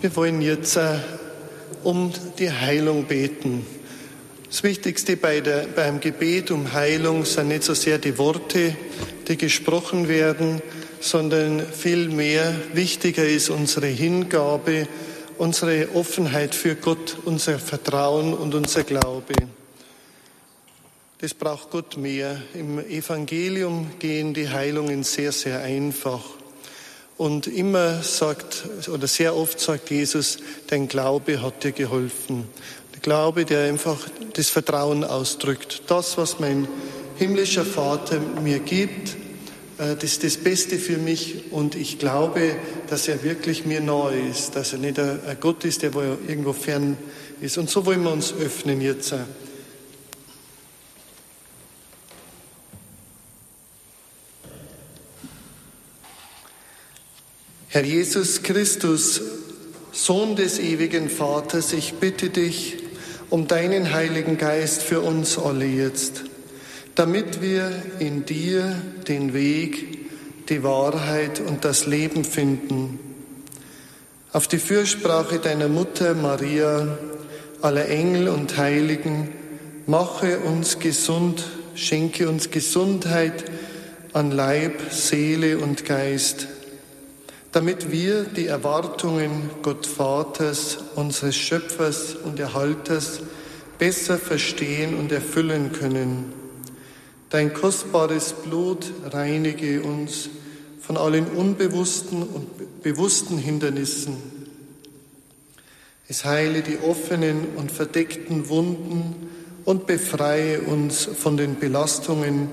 [0.00, 0.96] Wir wollen jetzt äh,
[1.84, 3.66] um die Heilung beten.
[4.48, 8.74] Das Wichtigste bei der, beim Gebet um Heilung sind nicht so sehr die Worte,
[9.28, 10.62] die gesprochen werden,
[11.00, 14.88] sondern vielmehr wichtiger ist unsere Hingabe,
[15.36, 19.34] unsere Offenheit für Gott, unser Vertrauen und unser Glaube.
[21.18, 22.40] Das braucht Gott mehr.
[22.54, 26.39] Im Evangelium gehen die Heilungen sehr, sehr einfach.
[27.20, 30.38] Und immer sagt, oder sehr oft sagt Jesus,
[30.68, 32.48] dein Glaube hat dir geholfen.
[32.94, 33.98] Der Glaube, der einfach
[34.32, 35.82] das Vertrauen ausdrückt.
[35.88, 36.66] Das, was mein
[37.16, 39.16] himmlischer Vater mir gibt,
[39.76, 42.56] äh, das ist das Beste für mich und ich glaube,
[42.88, 45.94] dass er wirklich mir nahe ist, dass er nicht ein Gott ist, der
[46.26, 46.96] irgendwo fern
[47.42, 47.58] ist.
[47.58, 49.14] Und so wollen wir uns öffnen jetzt.
[57.72, 59.20] Herr Jesus Christus,
[59.92, 62.78] Sohn des ewigen Vaters, ich bitte dich
[63.28, 66.24] um deinen Heiligen Geist für uns alle jetzt,
[66.96, 68.74] damit wir in dir
[69.06, 72.98] den Weg, die Wahrheit und das Leben finden.
[74.32, 76.98] Auf die Fürsprache deiner Mutter Maria,
[77.62, 79.28] aller Engel und Heiligen,
[79.86, 81.44] mache uns gesund,
[81.76, 83.44] schenke uns Gesundheit
[84.12, 86.48] an Leib, Seele und Geist
[87.52, 93.20] damit wir die Erwartungen Gott Vaters, unseres Schöpfers und Erhalters,
[93.78, 96.32] besser verstehen und erfüllen können.
[97.30, 100.28] Dein kostbares Blut reinige uns
[100.80, 104.16] von allen unbewussten und bewussten Hindernissen.
[106.08, 109.28] Es heile die offenen und verdeckten Wunden
[109.64, 112.48] und befreie uns von den Belastungen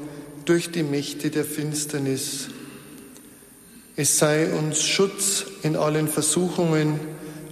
[0.46, 2.50] durch die Mächte der Finsternis.
[4.00, 7.00] Es sei uns Schutz in allen Versuchungen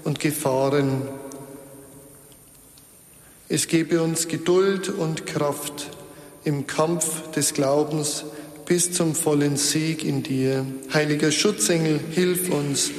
[0.03, 1.01] und Gefahren.
[3.49, 5.89] Es gebe uns Geduld und Kraft
[6.43, 8.25] im Kampf des Glaubens
[8.67, 10.67] bis zum vollen Sieg in dir.
[10.93, 12.91] Heiliger Schutzengel, hilf uns,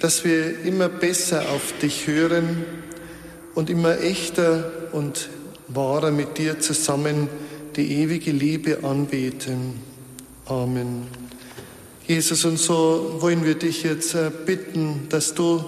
[0.00, 2.66] dass wir immer besser auf dich hören
[3.54, 5.30] und immer echter und
[5.68, 7.28] wahrer mit dir zusammen
[7.76, 9.80] die ewige Liebe anbeten.
[10.44, 11.23] Amen.
[12.06, 15.64] Jesus, und so wollen wir dich jetzt äh, bitten, dass du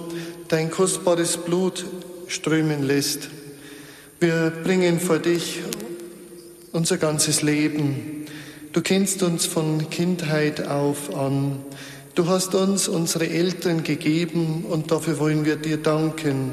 [0.47, 1.83] dein kostbares Blut
[2.27, 3.29] strömen lässt.
[4.19, 5.61] Wir bringen vor dich
[6.73, 8.27] unser ganzes Leben.
[8.71, 11.57] Du kennst uns von Kindheit auf an.
[12.13, 16.51] Du hast uns unsere Eltern gegeben und dafür wollen wir dir danken.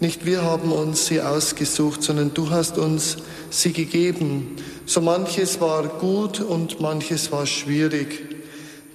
[0.00, 3.16] Nicht wir haben uns sie ausgesucht, sondern du hast uns
[3.48, 4.56] sie gegeben.
[4.84, 8.33] So manches war gut und manches war schwierig.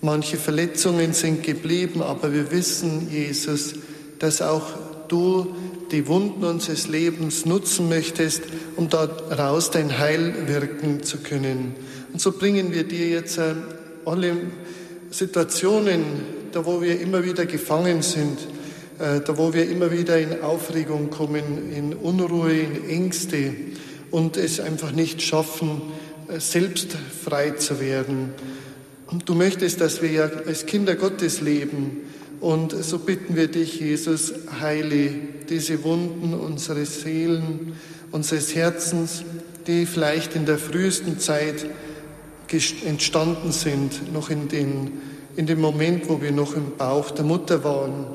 [0.01, 3.73] Manche Verletzungen sind geblieben, aber wir wissen, Jesus,
[4.19, 4.63] dass auch
[5.09, 5.55] du
[5.91, 8.43] die Wunden unseres Lebens nutzen möchtest,
[8.77, 11.75] um daraus dein Heil wirken zu können.
[12.13, 13.55] Und so bringen wir dir jetzt äh,
[14.05, 14.37] alle
[15.11, 16.03] Situationen,
[16.51, 18.39] da wo wir immer wieder gefangen sind,
[18.99, 23.53] äh, da wo wir immer wieder in Aufregung kommen, in Unruhe, in Ängste
[24.11, 25.81] und es einfach nicht schaffen,
[26.27, 28.33] äh, selbst frei zu werden.
[29.25, 32.01] Du möchtest, dass wir ja als Kinder Gottes leben.
[32.39, 35.11] Und so bitten wir dich, Jesus, heile
[35.49, 37.73] diese Wunden unseres Seelen,
[38.11, 39.23] unseres Herzens,
[39.65, 41.65] die vielleicht in der frühesten Zeit
[42.85, 44.91] entstanden sind, noch in, den,
[45.35, 48.05] in dem Moment, wo wir noch im Bauch der Mutter waren.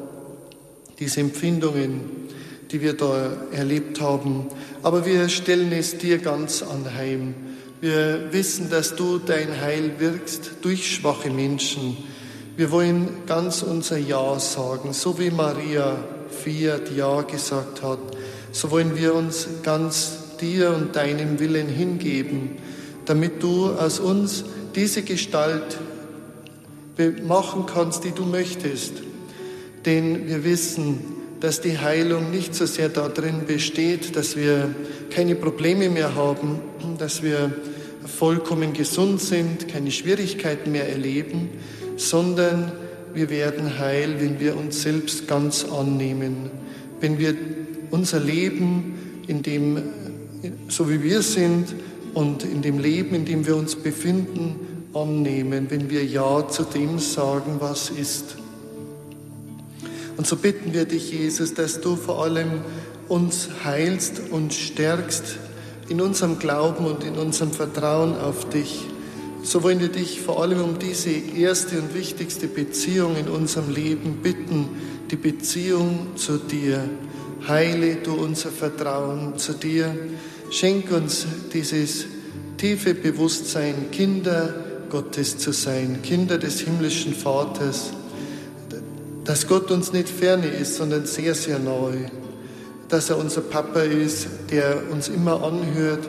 [1.01, 2.03] Diese Empfindungen,
[2.71, 4.47] die wir da erlebt haben.
[4.83, 7.35] Aber wir stellen es dir ganz anheim.
[7.81, 11.97] Wir wissen, dass du dein Heil wirkst durch schwache Menschen.
[12.57, 15.97] Wir wollen ganz unser Ja sagen, so wie Maria
[16.31, 17.99] Fiat Ja gesagt hat.
[18.53, 22.51] So wollen wir uns ganz dir und deinem Willen hingeben,
[23.05, 25.79] damit du aus uns diese Gestalt
[27.25, 28.95] machen kannst, die du möchtest.
[29.85, 31.01] Denn wir wissen,
[31.41, 34.75] dass die Heilung nicht so sehr darin besteht, dass wir
[35.11, 36.61] keine Probleme mehr haben,
[36.99, 37.53] dass wir
[38.07, 41.51] vollkommen gesund sind, keine Schwierigkeiten mehr erleben,
[41.97, 42.73] sondern
[43.15, 46.51] wir werden heil, wenn wir uns selbst ganz annehmen,
[47.01, 47.35] wenn wir
[47.91, 48.95] unser Leben
[49.27, 49.83] in dem,
[50.69, 51.75] so wie wir sind
[52.13, 54.57] und in dem Leben, in dem wir uns befinden,
[54.95, 58.37] annehmen, wenn wir Ja zu dem sagen, was ist.
[60.17, 62.63] Und so bitten wir dich, Jesus, dass du vor allem
[63.09, 65.39] uns heilst und stärkst
[65.89, 68.87] in unserem Glauben und in unserem Vertrauen auf dich.
[69.43, 74.21] So wollen wir dich vor allem um diese erste und wichtigste Beziehung in unserem Leben
[74.23, 74.69] bitten,
[75.11, 76.89] die Beziehung zu dir.
[77.47, 79.95] Heile du unser Vertrauen zu dir.
[80.51, 82.07] Schenk uns dieses
[82.57, 84.55] tiefe Bewusstsein, Kinder
[84.89, 87.91] Gottes zu sein, Kinder des himmlischen Vaters,
[89.25, 92.11] dass Gott uns nicht ferne ist, sondern sehr, sehr nahe,
[92.89, 96.09] dass er unser Papa ist, der uns immer anhört,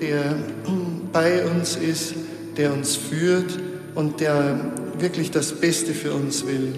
[0.00, 0.36] der
[1.12, 2.14] bei uns ist,
[2.56, 3.58] der uns führt
[3.94, 6.74] und der wirklich das Beste für uns will.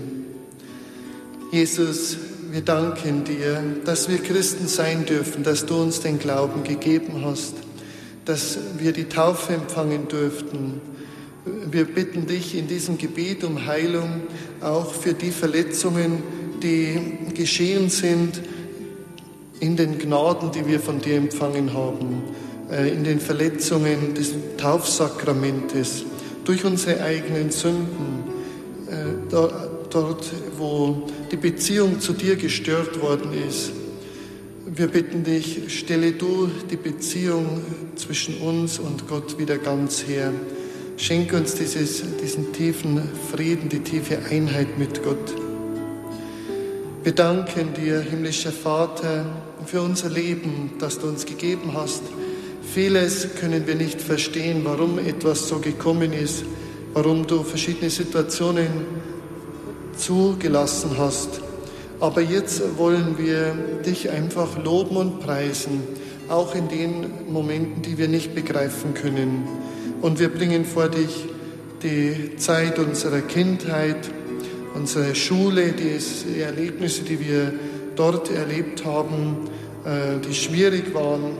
[1.50, 2.16] Jesus,
[2.50, 7.54] wir danken dir, dass wir Christen sein dürfen, dass du uns den Glauben gegeben hast,
[8.24, 10.80] dass wir die Taufe empfangen durften.
[11.70, 14.22] Wir bitten dich in diesem Gebet um Heilung,
[14.60, 16.22] auch für die Verletzungen,
[16.62, 18.40] die geschehen sind
[19.62, 22.24] in den Gnaden, die wir von dir empfangen haben,
[22.68, 26.04] äh, in den Verletzungen des Taufsakramentes,
[26.44, 28.24] durch unsere eigenen Sünden,
[28.88, 33.70] äh, dort, wo die Beziehung zu dir gestört worden ist.
[34.66, 37.60] Wir bitten dich, stelle du die Beziehung
[37.94, 40.32] zwischen uns und Gott wieder ganz her.
[40.96, 43.00] Schenke uns dieses, diesen tiefen
[43.30, 45.36] Frieden, die tiefe Einheit mit Gott.
[47.04, 49.26] Wir danken dir, himmlischer Vater,
[49.66, 52.02] für unser Leben, das du uns gegeben hast.
[52.74, 56.44] Vieles können wir nicht verstehen, warum etwas so gekommen ist,
[56.94, 58.68] warum du verschiedene Situationen
[59.96, 61.40] zugelassen hast.
[62.00, 63.54] Aber jetzt wollen wir
[63.84, 65.82] dich einfach loben und preisen,
[66.28, 69.46] auch in den Momenten, die wir nicht begreifen können.
[70.00, 71.26] Und wir bringen vor dich
[71.82, 74.10] die Zeit unserer Kindheit,
[74.74, 77.52] unsere Schule, die Erlebnisse, die wir
[77.96, 79.48] dort erlebt haben,
[79.84, 81.32] äh, die schwierig waren,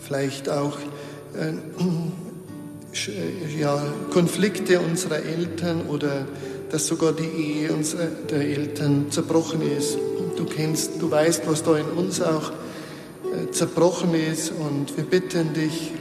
[0.00, 0.78] vielleicht auch
[1.36, 6.26] äh, ja, Konflikte unserer Eltern oder
[6.70, 9.98] dass sogar die Ehe unserer der Eltern zerbrochen ist.
[10.36, 15.54] Du kennst, du weißt, was da in uns auch äh, zerbrochen ist und wir bitten
[15.54, 15.92] dich,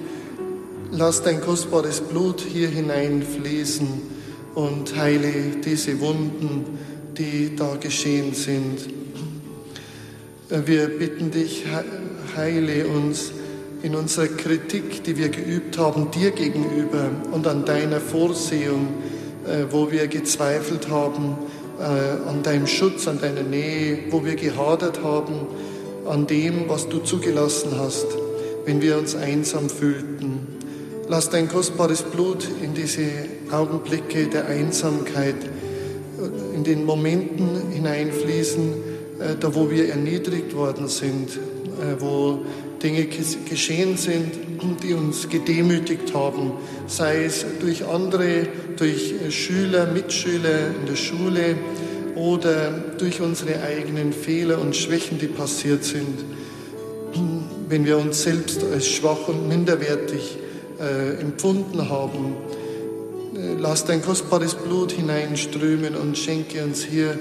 [0.91, 3.87] lass dein kostbares Blut hier hineinfließen
[4.55, 5.31] und heile
[5.63, 6.65] diese Wunden,
[7.17, 9.04] die da geschehen sind.
[10.49, 11.63] Äh, wir bitten dich,
[12.35, 13.31] heile uns
[13.83, 18.87] in unserer Kritik, die wir geübt haben, dir gegenüber und an deiner Vorsehung,
[19.45, 21.37] äh, wo wir gezweifelt haben,
[21.79, 25.47] äh, an deinem Schutz, an deiner Nähe, wo wir gehadert haben,
[26.07, 28.07] an dem, was du zugelassen hast,
[28.65, 30.47] wenn wir uns einsam fühlten.
[31.07, 33.03] Lass dein kostbares Blut in diese
[33.51, 35.35] Augenblicke der Einsamkeit,
[36.55, 38.84] in den Momenten hineinfließen, äh,
[39.39, 41.39] da wo wir erniedrigt worden sind,
[41.99, 42.39] wo
[42.83, 44.31] Dinge geschehen sind,
[44.83, 46.51] die uns gedemütigt haben,
[46.87, 48.47] sei es durch andere,
[48.77, 51.55] durch Schüler, Mitschüler in der Schule
[52.15, 56.23] oder durch unsere eigenen Fehler und Schwächen, die passiert sind.
[57.67, 60.37] Wenn wir uns selbst als schwach und minderwertig
[60.79, 62.35] äh, empfunden haben,
[63.35, 67.17] äh, lass dein kostbares Blut hineinströmen und schenke uns hier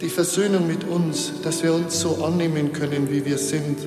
[0.00, 3.78] die Versöhnung mit uns, dass wir uns so annehmen können, wie wir sind.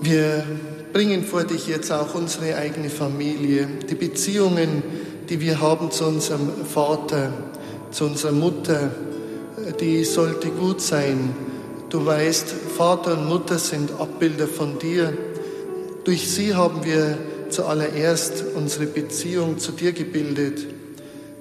[0.00, 0.44] Wir
[0.92, 4.82] bringen vor dich jetzt auch unsere eigene Familie, die Beziehungen,
[5.28, 7.32] die wir haben zu unserem Vater,
[7.90, 8.92] zu unserer Mutter,
[9.80, 11.34] die sollte gut sein.
[11.90, 15.12] Du weißt, Vater und Mutter sind Abbilder von dir.
[16.04, 17.18] Durch sie haben wir
[17.50, 20.75] zuallererst unsere Beziehung zu dir gebildet.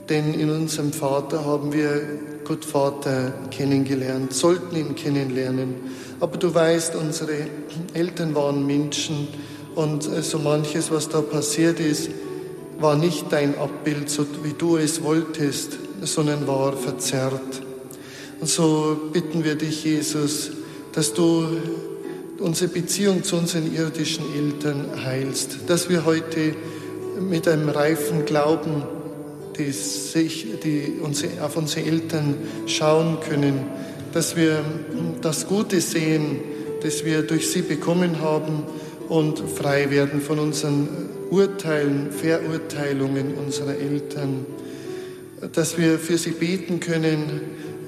[0.10, 2.02] Denn in unserem Vater haben wir
[2.44, 5.76] Gott Vater kennengelernt, sollten ihn kennenlernen.
[6.20, 7.48] Aber du weißt, unsere
[7.94, 9.28] Eltern waren Menschen
[9.74, 12.10] und äh, so manches, was da passiert ist,
[12.80, 17.62] war nicht dein Abbild, so wie du es wolltest, sondern war verzerrt.
[18.40, 20.52] Und so bitten wir dich, Jesus,
[20.94, 21.48] dass du
[22.40, 26.54] unsere Beziehung zu unseren irdischen Eltern heilst, dass wir heute
[27.20, 28.84] mit einem reifen Glauben
[29.58, 31.00] die sich, die
[31.42, 32.36] auf unsere Eltern
[32.68, 33.62] schauen können,
[34.14, 34.64] dass wir
[35.22, 36.40] das Gute sehen,
[36.82, 38.64] das wir durch sie bekommen haben
[39.10, 40.88] und frei werden von unseren
[41.30, 44.46] Urteilen, Verurteilungen unserer Eltern,
[45.54, 47.42] dass wir für sie beten können,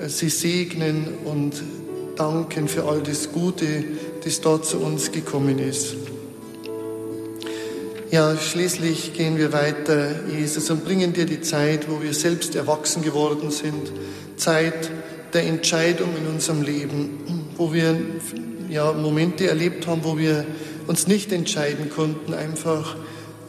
[0.07, 1.63] sie segnen und
[2.15, 3.83] danken für all das Gute,
[4.23, 5.95] das dort zu uns gekommen ist.
[8.09, 13.01] Ja, schließlich gehen wir weiter, Jesus, und bringen dir die Zeit, wo wir selbst erwachsen
[13.01, 13.91] geworden sind,
[14.37, 14.89] Zeit,
[15.33, 17.97] der Entscheidung in unserem Leben, wo wir
[18.69, 20.45] ja, Momente erlebt haben, wo wir
[20.87, 22.95] uns nicht entscheiden konnten, einfach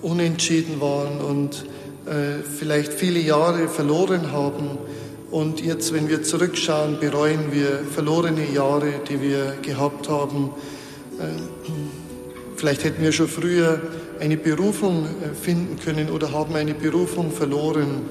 [0.02, 1.64] unentschieden waren und
[2.06, 4.76] äh, vielleicht viele Jahre verloren haben.
[5.30, 10.50] Und jetzt, wenn wir zurückschauen, bereuen wir verlorene Jahre, die wir gehabt haben.
[11.20, 11.26] Äh,
[12.56, 13.80] vielleicht hätten wir schon früher
[14.20, 18.02] eine Berufung äh, finden können oder haben eine Berufung verloren.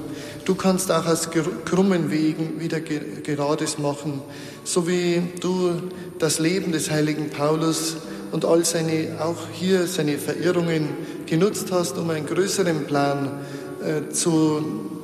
[0.46, 1.30] Du kannst auch aus
[1.66, 4.22] krummen Wegen wieder Gerades machen,
[4.64, 5.74] so wie du
[6.20, 7.98] das Leben des heiligen Paulus
[8.32, 10.90] und all seine, auch hier seine Verirrungen
[11.26, 13.42] genutzt hast, um einen größeren Plan
[13.84, 14.64] äh, zu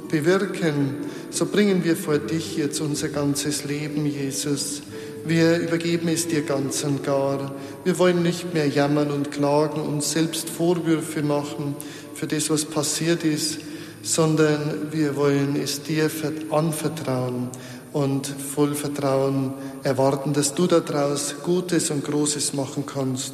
[0.09, 0.95] bewirken.
[1.29, 4.83] So bringen wir vor dich jetzt unser ganzes Leben, Jesus.
[5.25, 7.55] Wir übergeben es dir ganz und gar.
[7.85, 11.75] Wir wollen nicht mehr jammern und klagen und selbst Vorwürfe machen
[12.13, 13.59] für das, was passiert ist,
[14.01, 16.11] sondern wir wollen es dir
[16.49, 17.47] anvertrauen
[17.93, 19.53] und voll Vertrauen
[19.83, 23.33] erwarten, dass du daraus Gutes und Großes machen kannst.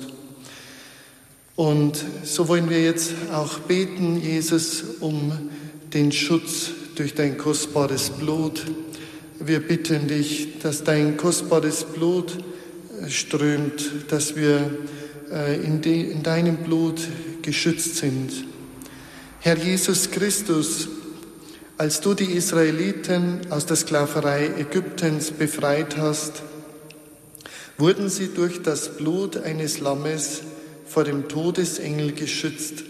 [1.55, 5.31] Und so wollen wir jetzt auch beten, Jesus, um
[5.93, 8.63] den Schutz durch dein kostbares Blut.
[9.41, 12.43] Wir bitten dich, dass dein kostbares Blut
[13.07, 14.69] strömt, dass wir
[15.31, 16.99] äh, in, in deinem Blut
[17.41, 18.31] geschützt sind.
[19.39, 20.89] Herr Jesus Christus,
[21.77, 26.43] als du die Israeliten aus der Sklaverei Ägyptens befreit hast,
[27.77, 30.41] wurden sie durch das Blut eines Lammes
[30.85, 32.83] vor dem Todesengel geschützt.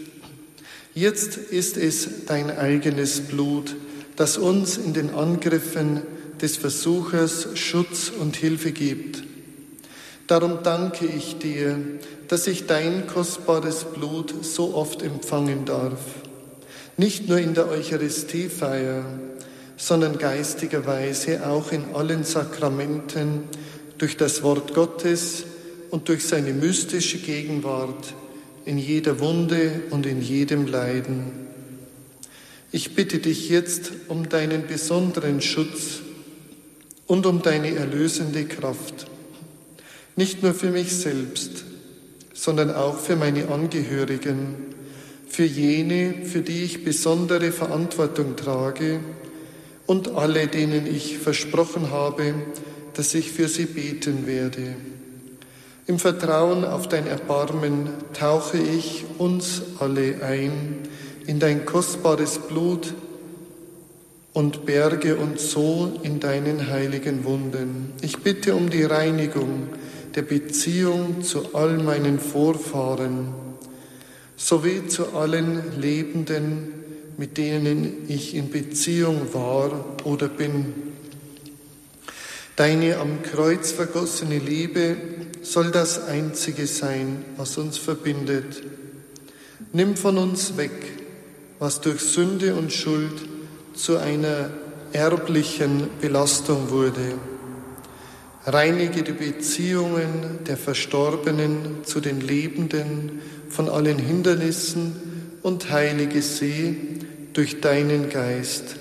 [0.94, 3.76] Jetzt ist es dein eigenes Blut,
[4.16, 6.02] das uns in den Angriffen
[6.40, 9.24] des Versuchers Schutz und Hilfe gibt.
[10.26, 11.78] Darum danke ich dir,
[12.28, 15.98] dass ich dein kostbares Blut so oft empfangen darf
[17.00, 19.02] nicht nur in der Eucharistiefeier,
[19.78, 23.44] sondern geistigerweise auch in allen Sakramenten
[23.96, 25.44] durch das Wort Gottes
[25.90, 28.12] und durch seine mystische Gegenwart
[28.66, 31.48] in jeder Wunde und in jedem Leiden.
[32.70, 36.02] Ich bitte dich jetzt um deinen besonderen Schutz
[37.10, 39.08] und um deine erlösende Kraft,
[40.14, 41.64] nicht nur für mich selbst,
[42.32, 44.54] sondern auch für meine Angehörigen,
[45.26, 49.00] für jene, für die ich besondere Verantwortung trage
[49.86, 52.32] und alle, denen ich versprochen habe,
[52.94, 54.76] dass ich für sie beten werde.
[55.88, 60.78] Im Vertrauen auf dein Erbarmen tauche ich uns alle ein
[61.26, 62.94] in dein kostbares Blut
[64.32, 67.92] und berge uns so in deinen heiligen Wunden.
[68.02, 69.68] Ich bitte um die Reinigung
[70.14, 73.34] der Beziehung zu all meinen Vorfahren
[74.36, 76.72] sowie zu allen Lebenden,
[77.18, 80.72] mit denen ich in Beziehung war oder bin.
[82.56, 84.96] Deine am Kreuz vergossene Liebe
[85.42, 88.62] soll das Einzige sein, was uns verbindet.
[89.72, 90.70] Nimm von uns weg,
[91.58, 93.29] was durch Sünde und Schuld
[93.80, 94.50] zu einer
[94.92, 97.14] erblichen Belastung wurde.
[98.44, 106.98] Reinige die Beziehungen der Verstorbenen zu den Lebenden von allen Hindernissen und heilige sie
[107.32, 108.76] durch deinen Geist.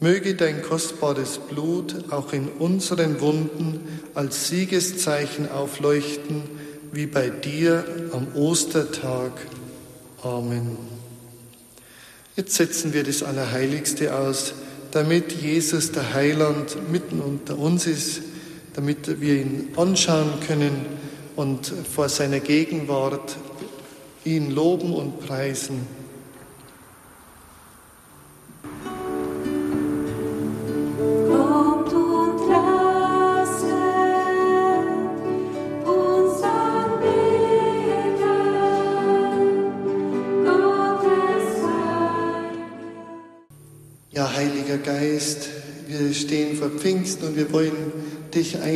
[0.00, 3.80] Möge dein kostbares Blut auch in unseren Wunden
[4.14, 6.42] als Siegeszeichen aufleuchten,
[6.92, 9.32] wie bei dir am Ostertag.
[10.22, 10.97] Amen.
[12.38, 14.54] Jetzt setzen wir das Allerheiligste aus,
[14.92, 18.22] damit Jesus, der Heiland, mitten unter uns ist,
[18.74, 20.86] damit wir ihn anschauen können
[21.34, 23.36] und vor seiner Gegenwart
[24.24, 25.80] ihn loben und preisen.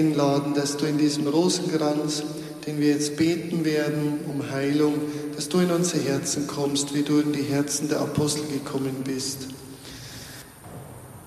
[0.02, 2.22] Einladen, dass du in diesem Rosenkranz,
[2.66, 4.94] den wir jetzt beten werden, um Heilung,
[5.36, 9.48] dass du in unser Herzen kommst, wie du in die Herzen der Apostel gekommen bist.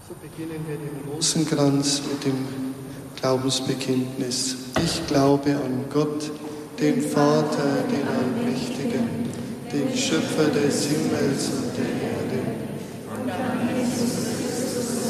[0.08, 2.46] So beginnen wir den Rosenkranz mit dem
[3.16, 4.56] Glaubensbekenntnis.
[4.84, 6.32] Ich glaube an Gott,
[6.80, 9.26] den Vater, den Allmächtigen,
[9.72, 12.40] den Schöpfer des Himmels und der Erde,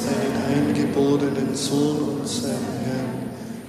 [0.06, 2.52] seinen eingeborenen Sohn, unseren
[2.86, 2.95] Herrn,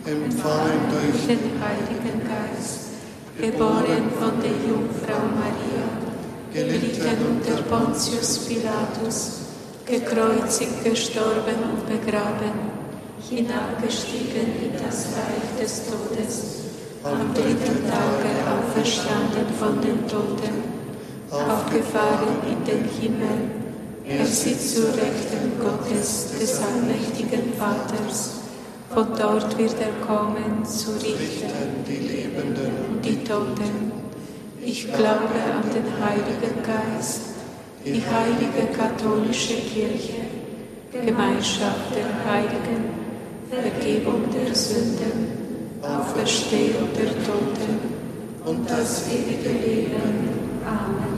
[0.06, 2.86] empfangen durch den Heiligen Geist
[3.38, 5.86] geboren von der Jungfrau Maria,
[6.52, 9.40] gelitten unter Pontius Pilatus,
[9.84, 12.54] gekreuzigt, gestorben und begraben,
[13.28, 16.44] hinabgestiegen in das Reich des Todes,
[17.02, 20.62] am dritten Tage auferstanden von den Toten,
[21.30, 23.50] aufgefahren in den Himmel,
[24.08, 28.35] Er sitzt zu Rechten Gottes, des allmächtigen Vaters.
[28.92, 33.92] Von dort wird er kommen, zu richten die Lebenden und die Toten.
[34.62, 37.20] Ich glaube an den Heiligen Geist,
[37.84, 40.26] die heilige katholische Kirche,
[40.92, 42.96] Gemeinschaft der Heiligen,
[43.50, 45.46] Vergebung der Sünden,
[45.82, 47.78] Auferstehung der Toten
[48.44, 50.28] und das ewige Leben.
[50.64, 51.16] Amen.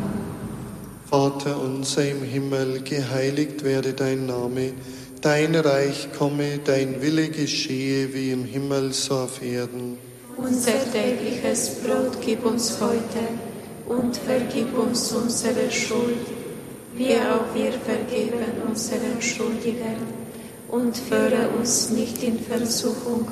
[1.09, 4.73] Vater unser im Himmel, geheiligt werde dein Name,
[5.21, 9.99] dein Reich komme, dein Wille geschehe wie im Himmel so auf Erden.
[10.37, 13.25] Unser tägliches Brot gib uns heute
[13.87, 16.27] und vergib uns unsere Schuld,
[16.95, 20.19] wie auch wir vergeben unseren Schuldigern.
[20.69, 23.27] Und führe uns nicht in Versuchung,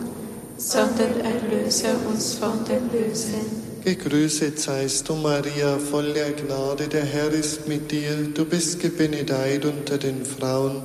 [0.56, 3.66] sondern erlöse uns von dem Bösen.
[3.84, 8.16] Gegrüßet seist du, Maria, voller Gnade, der Herr ist mit dir.
[8.34, 10.82] Du bist gebenedeit unter den Frauen,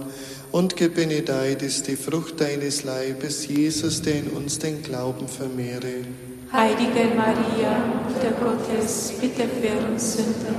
[0.51, 6.05] und gebenedeit ist die Frucht deines Leibes, Jesus, der in uns den Glauben vermehre.
[6.51, 7.77] Heilige Maria,
[8.07, 10.55] Mutter Gottes, bitte für uns Sünder,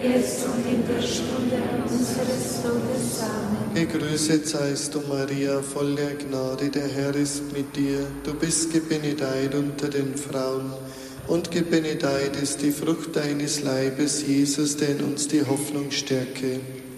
[0.00, 3.20] jetzt und in der Stunde unseres Todes.
[3.22, 3.74] Amen.
[3.74, 8.06] Gegrüßet seist du, Maria, voller Gnade, der Herr ist mit dir.
[8.22, 10.72] Du bist gebenedeit unter den Frauen,
[11.26, 16.60] und gebenedeit ist die Frucht deines Leibes, Jesus, der in uns die Hoffnung stärke.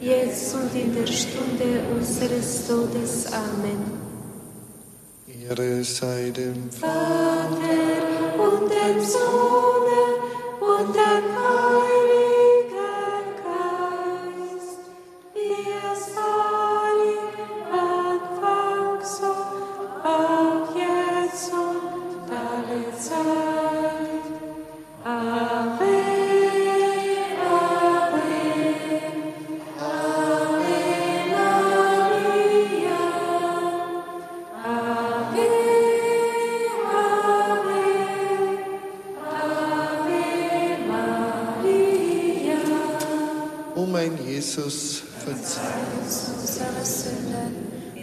[0.00, 3.26] jetzt und in der Stunde unseres Todes.
[3.32, 4.06] Amen.
[5.48, 8.02] Ehre sei dem Vater
[8.38, 9.86] und dem Sohn
[10.60, 11.75] und dem Heiligen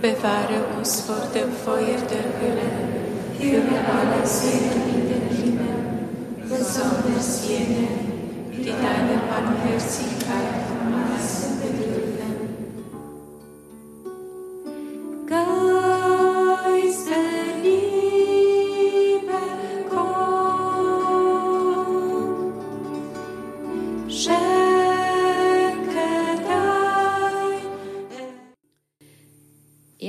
[0.04, 2.70] bewahre uns vor dem Feuer der Hölle,
[3.39, 5.76] führe alle Seelen in den Himmel,
[6.42, 7.88] besonders jene,
[8.52, 10.62] die deine Barmherzigkeit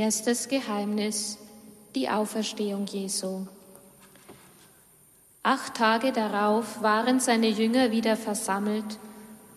[0.05, 1.39] Erstes Geheimnis,
[1.95, 3.47] die Auferstehung Jesu.
[5.43, 8.99] Acht Tage darauf waren seine Jünger wieder versammelt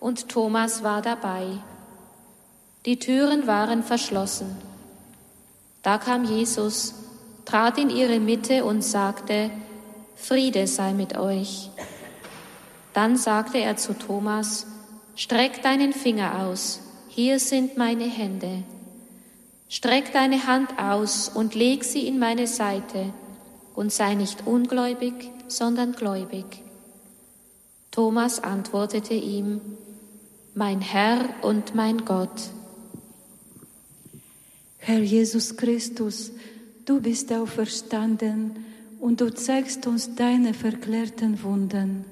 [0.00, 1.44] und Thomas war dabei.
[2.86, 4.56] Die Türen waren verschlossen.
[5.82, 6.94] Da kam Jesus,
[7.44, 9.50] trat in ihre Mitte und sagte,
[10.16, 11.68] Friede sei mit euch.
[12.94, 14.66] Dann sagte er zu Thomas,
[15.14, 16.80] Streck deinen Finger aus,
[17.10, 18.64] hier sind meine Hände.
[19.68, 23.12] Streck deine Hand aus und leg sie in meine Seite
[23.74, 26.62] und sei nicht ungläubig, sondern gläubig.
[27.90, 29.60] Thomas antwortete ihm,
[30.54, 32.50] Mein Herr und mein Gott.
[34.78, 36.32] Herr Jesus Christus,
[36.86, 38.64] du bist auferstanden
[39.00, 42.04] und du zeigst uns deine verklärten Wunden.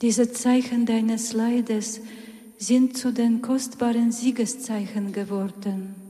[0.00, 2.00] Diese Zeichen deines Leides
[2.58, 6.03] sind zu den kostbaren Siegeszeichen geworden.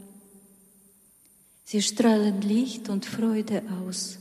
[1.65, 4.19] Sie strahlen Licht und Freude aus.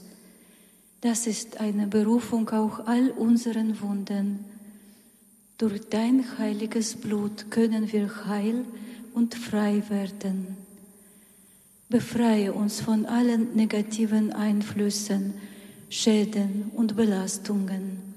[1.01, 4.45] Das ist eine Berufung auch all unseren Wunden.
[5.58, 8.63] Durch dein heiliges Blut können wir heil
[9.13, 10.58] und frei werden.
[11.89, 15.34] Befreie uns von allen negativen Einflüssen,
[15.89, 18.15] Schäden und Belastungen.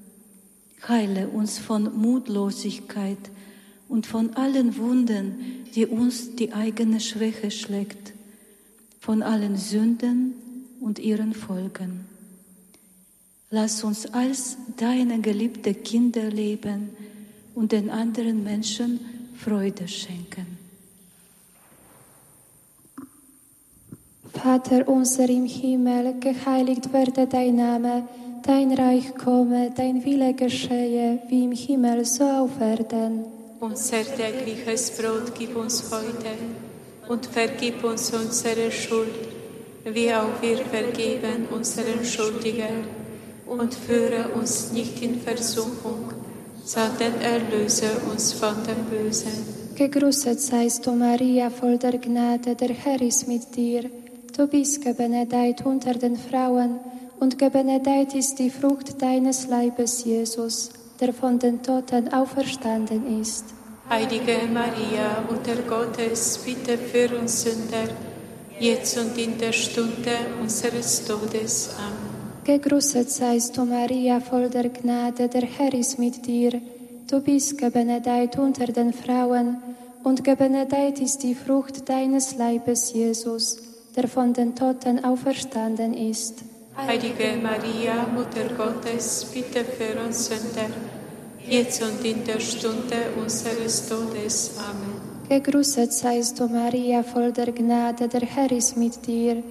[0.87, 3.31] Heile uns von Mutlosigkeit
[3.89, 8.13] und von allen Wunden, die uns die eigene Schwäche schlägt,
[9.07, 10.33] von allen Sünden
[10.81, 12.05] und ihren Folgen.
[13.49, 16.89] Lass uns als deine geliebte Kinder leben
[17.55, 18.99] und den anderen Menschen
[19.37, 20.57] Freude schenken.
[24.33, 28.05] Vater unser im Himmel, geheiligt werde dein Name,
[28.43, 33.23] dein Reich komme, dein Wille geschehe, wie im Himmel, so auf Erden.
[33.61, 36.66] Unser tägliches Brot gib uns heute
[37.09, 39.15] und vergib uns unsere Schuld,
[39.85, 43.07] wie auch wir vergeben unseren Schuldigen.
[43.45, 46.11] Und führe uns nicht in Versuchung,
[46.65, 49.31] sondern erlöse uns von dem Bösen.
[49.73, 53.89] Gegrüßet seist du, Maria, voll der Gnade, der Herr ist mit dir.
[54.35, 56.79] Du bist gebenedeit unter den Frauen,
[57.19, 63.45] und gebenedeit ist die Frucht deines Leibes, Jesus, der von den Toten auferstanden ist.
[63.89, 67.87] Heilige Maria, Mutter Gottes, bitte für uns Sünder,
[68.59, 71.69] jetzt und in der Stunde unseres Todes.
[71.77, 72.43] Amen.
[72.43, 76.61] Gegrüßet seist du, Maria, voll der Gnade, der Herr ist mit dir.
[77.09, 79.55] Du bist gebenedeit unter den Frauen,
[80.03, 83.57] und gebenedeit ist die Frucht deines Leibes, Jesus,
[83.95, 86.43] der von den Toten auferstanden ist.
[86.75, 90.73] Heilige Maria, Mutter Gottes, bitte für uns Sünder,
[91.49, 94.51] jetzt und in der Stunde unseres Todes.
[94.57, 95.01] Amen.
[95.29, 99.43] Gegrüßet seist du, Maria, voll der Gnade, der Herr ist mit dir.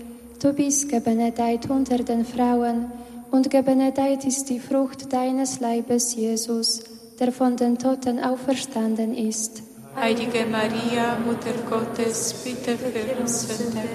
[0.43, 2.91] Du bist gebenedeit unter den Frauen,
[3.31, 6.83] und gebenedeit ist die Frucht deines Leibes, Jesus
[7.19, 9.63] der von den Toten auferstanden ist.
[9.95, 13.89] Heilige Maria, Mutter Gottes, bitte für uns Sünder,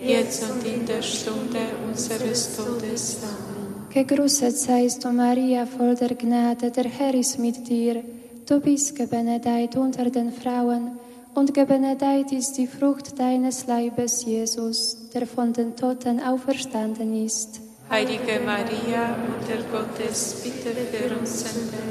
[0.00, 3.18] jetzt und in der Stunde unseres Todes.
[3.22, 3.51] Amen.
[3.94, 8.02] Gegrüßet seist du, Maria, voll der Gnade, der Herr ist mit dir.
[8.48, 10.92] Du bist gebenedeit unter den Frauen,
[11.34, 17.60] und gebenedeit ist die Frucht deines Leibes, Jesus, der von den Toten auferstanden ist.
[17.90, 21.84] Heilige Maria, Mutter Gottes, bitte für uns Sünder,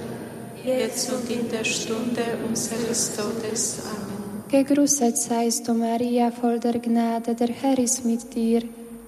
[0.66, 3.84] jetzt und in der Stunde unseres Todes.
[3.86, 4.44] Amen.
[4.50, 8.64] Gegrüßet seist du, Maria, voll der Gnade, der Herr ist mit dir.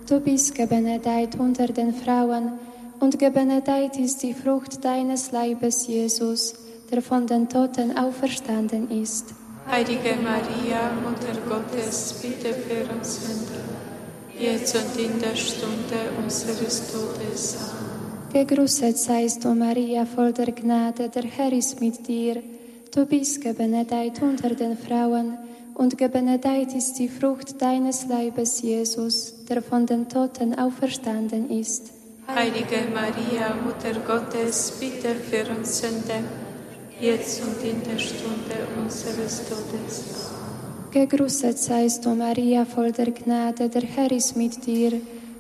[0.08, 2.52] Du bist gebenedeit unter den Frauen,
[3.00, 6.56] und gebenedeit ist die Frucht deines Leibes, Jesus,
[6.92, 9.34] der von den Toten auferstanden ist.
[9.70, 13.64] Heilige Maria, Mutter Gottes, bitte für uns Sünder,
[14.38, 17.58] jetzt und in der Stunde unseres Todes.
[17.58, 17.94] Amen.
[18.34, 22.42] Gegrüßet seist du, Maria, voll der Gnade, der Herr ist mit dir.
[22.94, 25.38] Du bist gebenedeit unter den Frauen,
[25.76, 31.92] und gebenedeit ist die Frucht deines Leibes, Jesus, der von den Toten auferstanden ist.
[32.28, 36.24] Heilige Maria, Mutter Gottes, bitte für uns Sünder,
[37.00, 40.32] jetzt und in der Stunde unseres Todes.
[40.92, 44.94] Gegrüßet seist du, Maria, voll der Gnade, der Herr ist mit dir.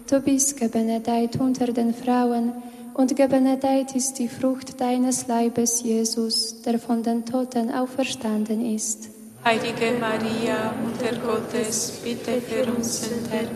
[0.09, 2.51] Du bist gebenedeit unter den Frauen,
[2.93, 9.09] und gebenedeit ist die Frucht deines Leibes, Jesus, der von den Toten auferstanden ist.
[9.43, 13.49] Heilige Maria, Mutter Gottes, bitte für uns Sünder,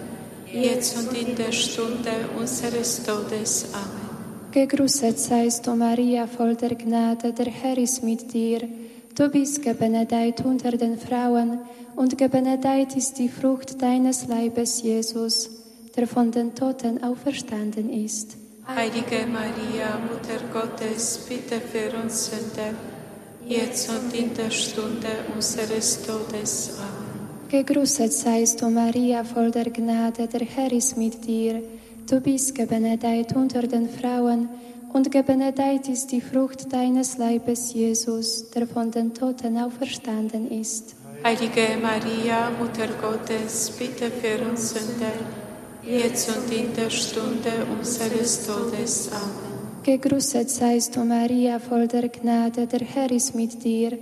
[0.54, 3.68] jetzt und in der Stunde unseres Todes.
[3.74, 4.08] Amen.
[4.52, 8.62] Gegrüßet seist du, Maria, voll der Gnade, der Herr ist mit dir.
[9.16, 11.60] Du bist gebenedeit unter den Frauen,
[11.96, 15.50] und gebenedeit ist die Frucht deines Leibes, Jesus,
[15.96, 18.38] der von den Toten auferstanden ist.
[18.68, 22.74] Heilige Maria, Mutter Gottes, bitte für uns Sünder,
[23.48, 26.74] jetzt und in der Stunde unseres Todes.
[26.78, 26.97] Amen.
[27.50, 31.62] Gegrüßet seist du, Maria, voll der Gnade, der Herr ist mit dir.
[32.10, 34.50] Du bist gebenedeit unter den Frauen,
[34.92, 40.96] und gebenedeit ist die Frucht deines Leibes, Jesus, der von den Toten auferstanden ist.
[41.24, 45.14] Heilige Maria, Mutter Gottes, bitte für uns Sünder,
[45.86, 49.10] jetzt und in der Stunde unseres Todes.
[49.12, 49.84] Amen.
[49.84, 53.98] Gegrüßet seist du, Maria, voll der Gnade, der Herr ist mit dir.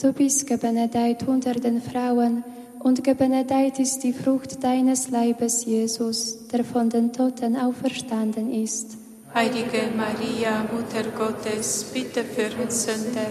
[0.00, 2.44] Du bist gebenedeit unter den Frauen,
[2.80, 8.96] und gebenedeit ist die Frucht deines Leibes, Jesus, der von den Toten auferstanden ist.
[9.34, 13.30] Heilige Maria, Mutter Gottes, bitte für uns Sünder,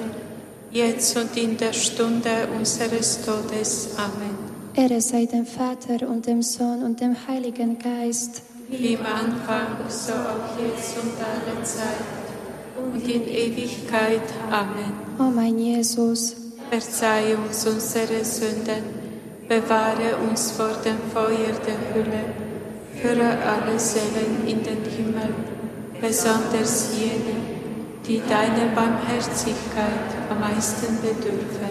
[0.71, 3.89] jetzt und in der Stunde unseres Todes.
[3.97, 4.37] Amen.
[4.75, 8.43] Ehre sei dem Vater und dem Sohn und dem Heiligen Geist.
[8.69, 12.05] Wie im Anfang, so auch jetzt und alle Zeit
[12.77, 14.21] und in Ewigkeit.
[14.51, 14.93] Amen.
[15.19, 16.35] O mein Jesus,
[16.69, 18.98] verzeih uns unsere Sünden,
[19.49, 22.23] bewahre uns vor dem Feuer der Hölle,
[23.01, 25.33] führe alle Seelen in den Himmel,
[25.99, 27.35] besonders jene,
[28.05, 31.68] die deiner Barmherzigkeit am meisten bedürfen.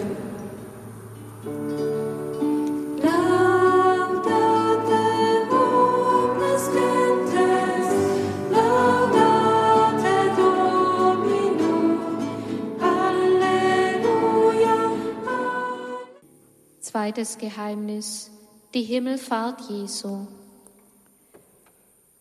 [16.89, 18.31] Zweites Geheimnis,
[18.73, 20.25] die Himmelfahrt Jesu.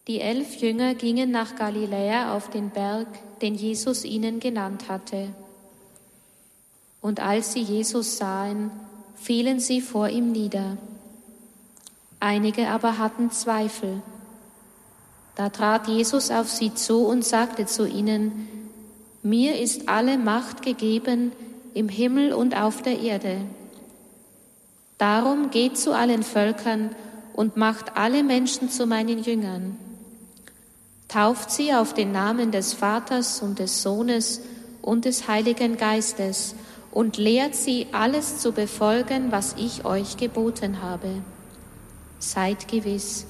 [0.07, 3.07] Die elf Jünger gingen nach Galiläa auf den Berg,
[3.41, 5.31] den Jesus ihnen genannt hatte.
[7.01, 8.71] Und als sie Jesus sahen,
[9.15, 10.77] fielen sie vor ihm nieder.
[12.21, 14.03] Einige aber hatten Zweifel.
[15.35, 18.49] Da trat Jesus auf sie zu und sagte zu ihnen,
[19.23, 21.33] Mir ist alle Macht gegeben
[21.73, 23.41] im Himmel und auf der Erde.
[24.99, 26.91] Darum geht zu allen Völkern
[27.33, 29.77] und macht alle Menschen zu meinen Jüngern
[31.09, 34.43] tauft sie auf den Namen des Vaters und des Sohnes
[34.83, 36.55] und des Heiligen Geistes
[36.93, 41.23] und lehrt sie alles zu befolgen, was ich euch geboten habe.
[42.19, 43.27] Seid gewiss,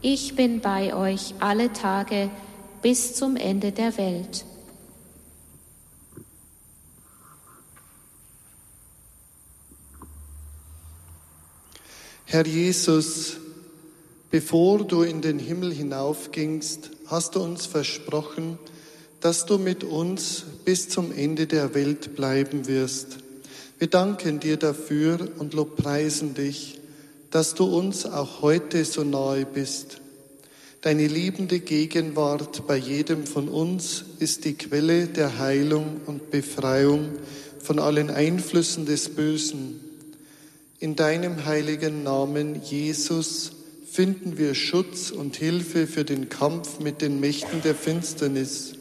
[0.00, 2.30] ich bin bei euch alle Tage
[2.82, 4.44] bis zum Ende der Welt.
[12.28, 13.36] Herr Jesus,
[14.32, 18.58] bevor du in den Himmel hinaufgingst, hast du uns versprochen,
[19.20, 23.18] dass du mit uns bis zum Ende der Welt bleiben wirst.
[23.78, 26.80] Wir danken dir dafür und lobpreisen dich,
[27.30, 30.00] dass du uns auch heute so nahe bist.
[30.80, 37.08] Deine liebende Gegenwart bei jedem von uns ist die Quelle der Heilung und Befreiung
[37.60, 39.85] von allen Einflüssen des Bösen.
[40.86, 43.50] In deinem heiligen Namen, Jesus,
[43.90, 48.74] finden wir Schutz und Hilfe für den Kampf mit den Mächten der Finsternis.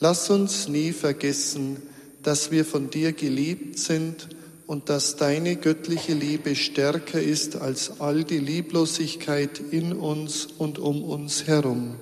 [0.00, 1.76] Lass uns nie vergessen,
[2.24, 4.30] dass wir von dir geliebt sind
[4.66, 11.04] und dass deine göttliche Liebe stärker ist als all die Lieblosigkeit in uns und um
[11.04, 11.94] uns herum.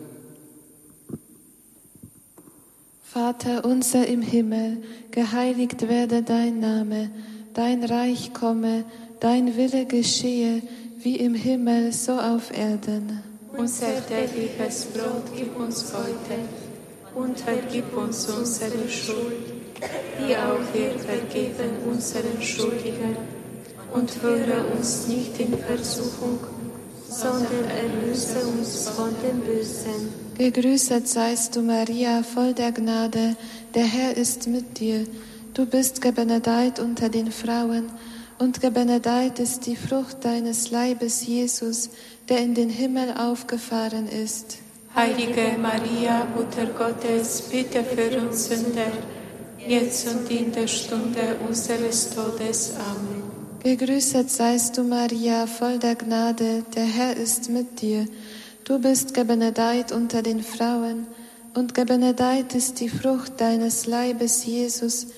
[3.02, 4.78] Vater unser im Himmel,
[5.10, 7.10] geheiligt werde dein Name,
[7.52, 8.86] dein Reich komme,
[9.20, 10.62] dein Wille geschehe,
[10.98, 13.22] wie im Himmel, so auf Erden.
[13.56, 16.40] Unser tägliches Brot gib uns heute
[17.14, 19.52] und vergib uns unsere Schuld,
[20.18, 23.16] wie auch wir vergeben unseren Schuldigern.
[23.92, 26.38] Und führe uns nicht in Versuchung,
[27.08, 30.14] sondern erlöse uns von dem Bösen.
[30.38, 33.34] Gegrüßet seist du, Maria, voll der Gnade,
[33.74, 35.06] der Herr ist mit dir.
[35.54, 37.90] Du bist gebenedeit unter den Frauen
[38.40, 41.90] und gebenedeit ist die Frucht deines Leibes, Jesus,
[42.30, 44.56] der in den Himmel aufgefahren ist.
[44.96, 48.92] Heilige Maria, Mutter Gottes, bitte für uns Sünder,
[49.58, 52.72] jetzt und in der Stunde unseres Todes.
[52.76, 53.22] Amen.
[53.62, 58.06] Gegrüßet seist du, Maria, voll der Gnade, der Herr ist mit dir.
[58.64, 61.06] Du bist gebenedeit unter den Frauen,
[61.52, 65.08] und gebenedeit ist die Frucht deines Leibes, Jesus,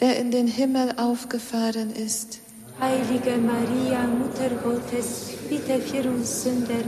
[0.00, 2.40] der in den Himmel aufgefahren ist.
[2.78, 6.84] Heilige Maria, Mutter Gottes, bitte für uns Sünder,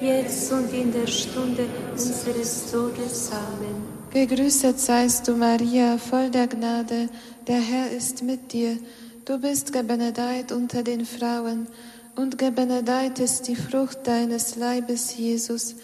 [0.00, 3.30] jetzt und in der Stunde unseres Todes.
[3.30, 3.76] Amen.
[4.12, 7.08] Gegrüßet seist du, Maria, voll der Gnade,
[7.46, 8.76] der Herr ist mit dir.
[9.24, 11.68] Du bist gebenedeit unter den Frauen,
[12.16, 15.76] und gebenedeit ist die Frucht deines Leibes, Jesus,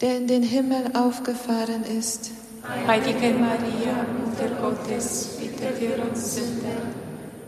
[0.00, 2.30] der in den Himmel aufgefahren ist.
[2.86, 7.03] Heilige Maria, Mutter Gottes, bitte für uns Sünder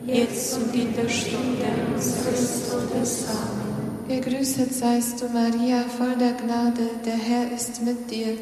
[0.07, 3.25] jetzt und in der Stunde unseres Todes.
[3.29, 3.77] Amen.
[4.09, 8.39] Gegrüßet seist du, Maria, voll der Gnade, der Herr ist mit dir.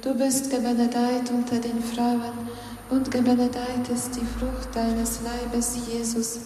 [0.00, 2.48] Du bist gebenedeit unter den Frauen,
[2.90, 6.40] und gebenedeit ist die Frucht deines Leibes, Jesus,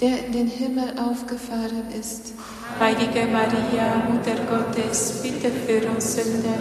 [0.00, 2.32] der in den Himmel aufgefahren ist.
[2.80, 6.58] Heilige Maria, Mutter Gottes, bitte für uns Sünder,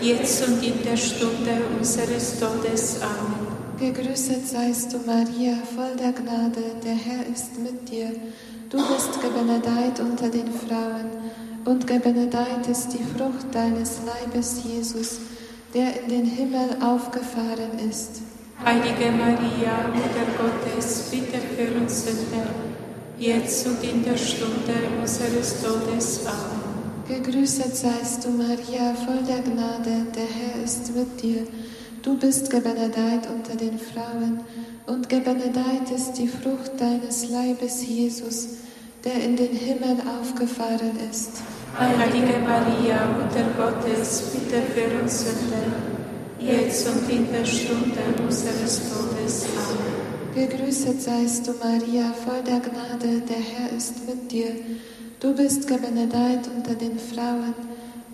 [0.00, 3.00] jetzt und in der Stunde unseres Todes.
[3.02, 3.41] Amen.
[3.82, 8.12] Gegrüßet seist du, Maria, voll der Gnade, der Herr ist mit dir.
[8.70, 11.10] Du bist gebenedeit unter den Frauen,
[11.64, 15.18] und gebenedeit ist die Frucht deines Leibes, Jesus,
[15.74, 18.20] der in den Himmel aufgefahren ist.
[18.64, 22.46] Heilige Maria, Mutter Gottes, bitte für uns Sünder,
[23.18, 26.20] jetzt und in der Stunde unseres Todes.
[26.24, 26.62] Amen.
[27.08, 31.48] Gegrüßet seist du, Maria, voll der Gnade, der Herr ist mit dir.
[32.02, 34.40] Du bist gebenedeit unter den Frauen,
[34.88, 38.48] und gebenedeit ist die Frucht deines Leibes, Jesus,
[39.04, 41.30] der in den Himmel aufgefahren ist.
[41.78, 45.70] Heilige Maria, Mutter Gottes, bitte für uns Sünder,
[46.40, 49.44] jetzt und in der Stunde unseres Todes.
[49.54, 50.48] Amen.
[50.48, 54.50] Gegrüßet seist du, Maria, voll der Gnade, der Herr ist mit dir.
[55.20, 57.54] Du bist gebenedeit unter den Frauen,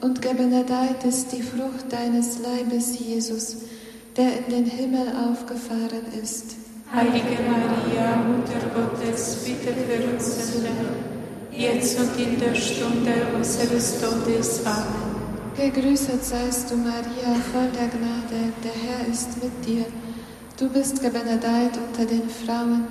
[0.03, 3.57] und gebenedeit ist die Frucht deines Leibes, Jesus,
[4.19, 6.57] der in den Himmel aufgefahren ist.
[6.93, 10.71] Heilige Maria, Mutter Gottes, bitte für uns Sünder,
[11.53, 14.67] jetzt und in der Stunde unseres Todes.
[14.67, 15.09] Amen.
[15.57, 19.85] Gegrüßet seist du, Maria, voll der Gnade, der Herr ist mit dir.
[20.59, 22.89] Du bist gebenedeit unter den Frauen,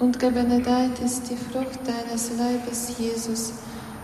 [0.00, 3.52] und gebenedeit ist die Frucht deines Leibes, Jesus,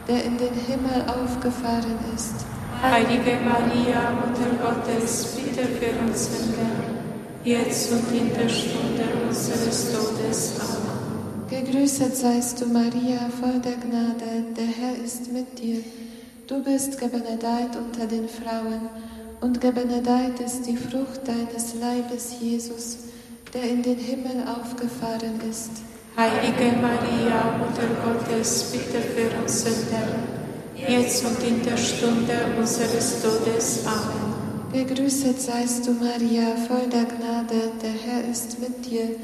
[0.07, 2.47] der in den Himmel aufgefahren ist.
[2.83, 6.81] Heilige Maria, Mutter Gottes, bitte für uns Sünder,
[7.45, 10.55] jetzt und in der Stunde unseres Todes.
[10.59, 11.47] Amen.
[11.51, 15.83] Gegrüßet seist du, Maria, voll der Gnade, der Herr ist mit dir.
[16.47, 18.89] Du bist gebenedeit unter den Frauen,
[19.43, 22.97] und gebenedeit ist die Frucht deines Leibes, Jesus,
[23.53, 25.71] der in den Himmel aufgefahren ist.
[26.17, 30.40] Heilige Maria, Mutter Gottes, bitte für uns Sünder,
[30.89, 33.81] jetzt und in der Stunde unseres Todes.
[33.87, 34.31] Amen.
[34.73, 39.17] Gegrüßet seist du, Maria, voll der Gnade, der Herr ist mit dir.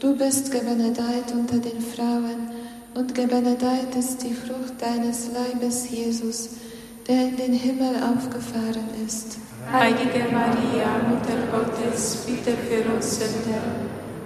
[0.00, 2.50] Du bist gebenedeit unter den Frauen,
[2.94, 6.48] und gebenedeit ist die Frucht deines Leibes, Jesus,
[7.06, 9.36] der in den Himmel aufgefahren ist.
[9.70, 13.62] Heilige Maria, Mutter Gottes, bitte für uns Sünder,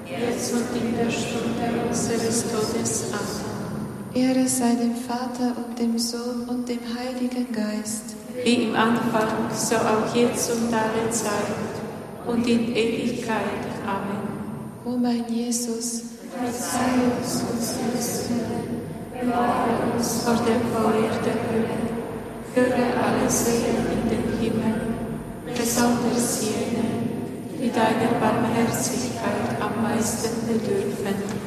[0.07, 3.05] jetzt und in der Stunde unseres Todes.
[3.13, 3.40] Amen.
[4.15, 8.17] Ehre sei dem Vater und dem Sohn und dem Heiligen Geist.
[8.43, 11.71] Wie im Anfang, so auch jetzt und alle Zeit
[12.27, 13.63] und in Ewigkeit.
[13.87, 14.27] Amen.
[14.85, 16.03] O mein Jesus,
[16.35, 21.79] verzeih uns unsere Sünden, bewahre uns vor dem Feuer der Hölle,
[22.53, 24.81] führe alle Seelen in den Himmel,
[25.57, 27.07] besonders jene,
[27.61, 31.40] die deiner Barmherzigkeit am meisten bedürfen.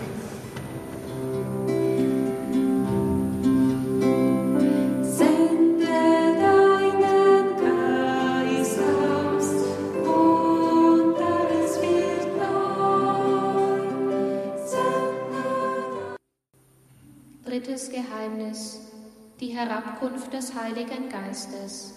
[19.53, 21.93] Herabkunft des Heiligen Geistes.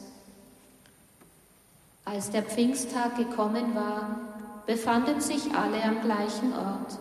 [2.04, 4.20] Als der Pfingsttag gekommen war,
[4.66, 6.98] befanden sich alle am gleichen Ort.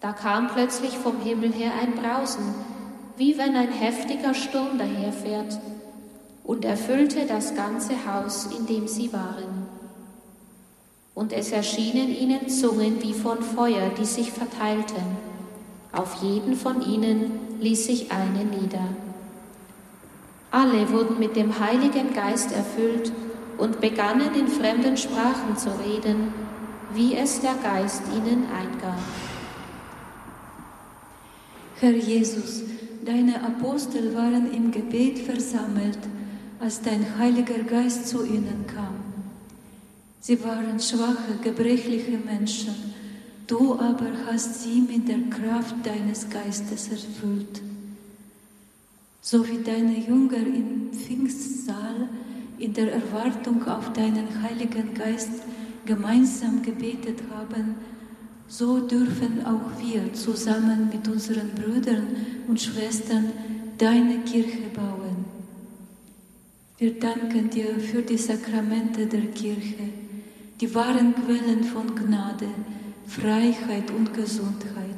[0.00, 2.54] Da kam plötzlich vom Himmel her ein Brausen,
[3.16, 5.58] wie wenn ein heftiger Sturm daherfährt,
[6.44, 9.66] und erfüllte das ganze Haus, in dem sie waren.
[11.14, 15.16] Und es erschienen ihnen Zungen wie von Feuer, die sich verteilten.
[15.92, 18.88] Auf jeden von ihnen ließ sich eine nieder.
[20.52, 23.10] Alle wurden mit dem Heiligen Geist erfüllt
[23.56, 26.34] und begannen in fremden Sprachen zu reden,
[26.92, 28.98] wie es der Geist ihnen eingab.
[31.80, 32.62] Herr Jesus,
[33.02, 35.98] deine Apostel waren im Gebet versammelt,
[36.60, 38.96] als dein Heiliger Geist zu ihnen kam.
[40.20, 42.74] Sie waren schwache, gebrechliche Menschen,
[43.46, 47.62] du aber hast sie mit der Kraft deines Geistes erfüllt.
[49.24, 52.08] So wie deine Jünger im Pfingstsaal
[52.58, 55.30] in der Erwartung auf deinen Heiligen Geist
[55.86, 57.76] gemeinsam gebetet haben,
[58.48, 62.08] so dürfen auch wir zusammen mit unseren Brüdern
[62.48, 63.30] und Schwestern
[63.78, 65.24] deine Kirche bauen.
[66.78, 69.88] Wir danken dir für die Sakramente der Kirche,
[70.60, 72.48] die wahren Quellen von Gnade,
[73.06, 74.91] Freiheit und Gesundheit.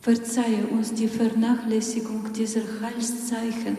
[0.00, 3.76] Verzeihe uns die Vernachlässigung dieser Heilszeichen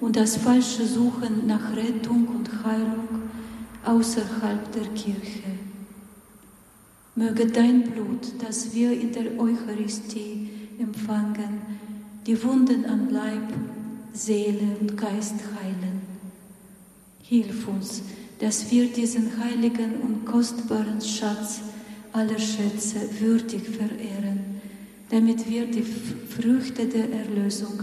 [0.00, 3.22] und das falsche Suchen nach Rettung und Heilung
[3.84, 5.48] außerhalb der Kirche.
[7.14, 11.62] Möge dein Blut, das wir in der Eucharistie empfangen,
[12.26, 13.52] die Wunden an Leib,
[14.12, 16.02] Seele und Geist heilen.
[17.22, 18.02] Hilf uns,
[18.38, 21.60] dass wir diesen heiligen und kostbaren Schatz
[22.12, 24.47] aller Schätze würdig verehren,
[25.10, 27.82] damit wir die Früchte der Erlösung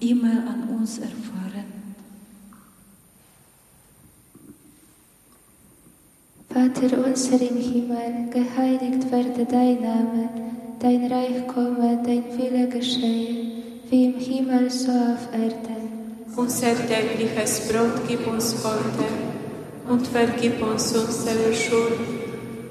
[0.00, 1.80] immer an uns erfahren.
[6.48, 10.28] Vater unser im Himmel, geheiligt werde dein Name,
[10.80, 15.90] dein Reich komme, dein Wille geschehe, wie im Himmel so auf Erden.
[16.36, 22.00] Unser tägliches Brot gib uns heute und vergib uns unsere Schuld,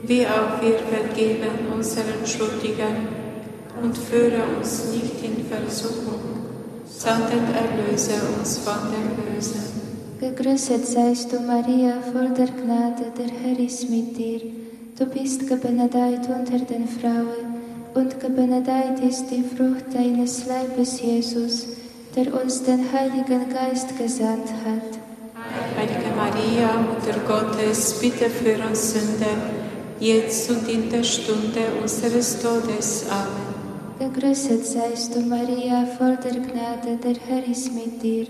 [0.04, 3.29] wie auch wir vergeben unseren Schuldigen.
[3.82, 6.20] Und führe uns nicht in Versuchung,
[6.86, 9.64] sondern erlöse uns von dem Bösen.
[10.20, 14.42] Gegrüßet seist du, Maria, voll der Gnade, der Herr ist mit dir.
[14.98, 17.60] Du bist gebenedeit unter den Frauen,
[17.94, 21.68] und gebenedeit ist die Frucht deines Leibes, Jesus,
[22.16, 25.00] der uns den Heiligen Geist gesandt hat.
[25.78, 29.38] Heilige Maria, Mutter Gottes, bitte für uns Sünder,
[30.00, 33.06] jetzt und in der Stunde unseres Todes.
[33.10, 33.49] Amen.
[34.00, 38.28] Gegrüßet seist du, Maria, voll der Gnade, der Herr ist mit dir.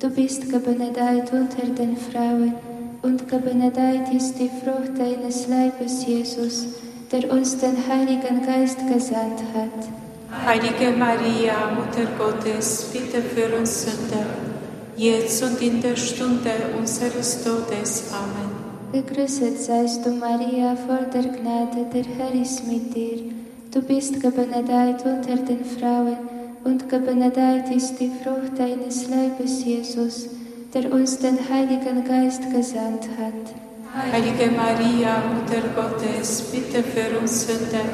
[0.00, 2.52] Du bist gebenedeit unter den Frauen
[3.00, 6.66] und gebenedeit ist die Frucht deines Leibes, Jesus,
[7.12, 10.44] der uns den Heiligen Geist gesandt hat.
[10.44, 14.26] Heilige Maria, Mutter Gottes, bitte für uns Sünder,
[14.96, 18.10] jetzt und in der Stunde unseres Todes.
[18.12, 18.50] Amen.
[18.92, 23.43] Gegrüßet seist du, Maria, voll der Gnade, der Herr ist mit dir.
[23.74, 26.16] Du bist gebenedeit unter den Frauen
[26.62, 30.28] und gebenedeit ist die Frucht deines Leibes, Jesus,
[30.72, 34.12] der uns den Heiligen Geist gesandt hat.
[34.12, 37.84] Heilige Maria, Mutter Gottes, bitte für uns Sünder,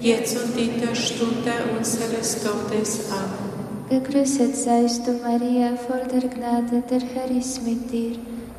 [0.00, 3.08] jetzt und in der Stunde unseres Todes.
[3.12, 4.02] Amen.
[4.02, 8.16] Gegrüßet seist du, Maria, voll der Gnade, der Herr ist mit dir.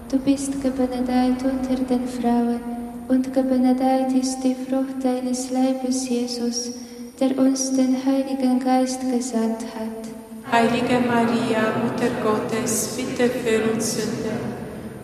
[0.10, 2.74] Du bist gebenedeit unter den Frauen
[3.08, 6.72] und gebenedeit ist die Frucht deines Leibes, Jesus,
[7.20, 10.51] der uns den Heiligen Geist gesandt hat.
[10.51, 14.39] Heilige Maria, Mutter Gottes, bitte für uns Sünder,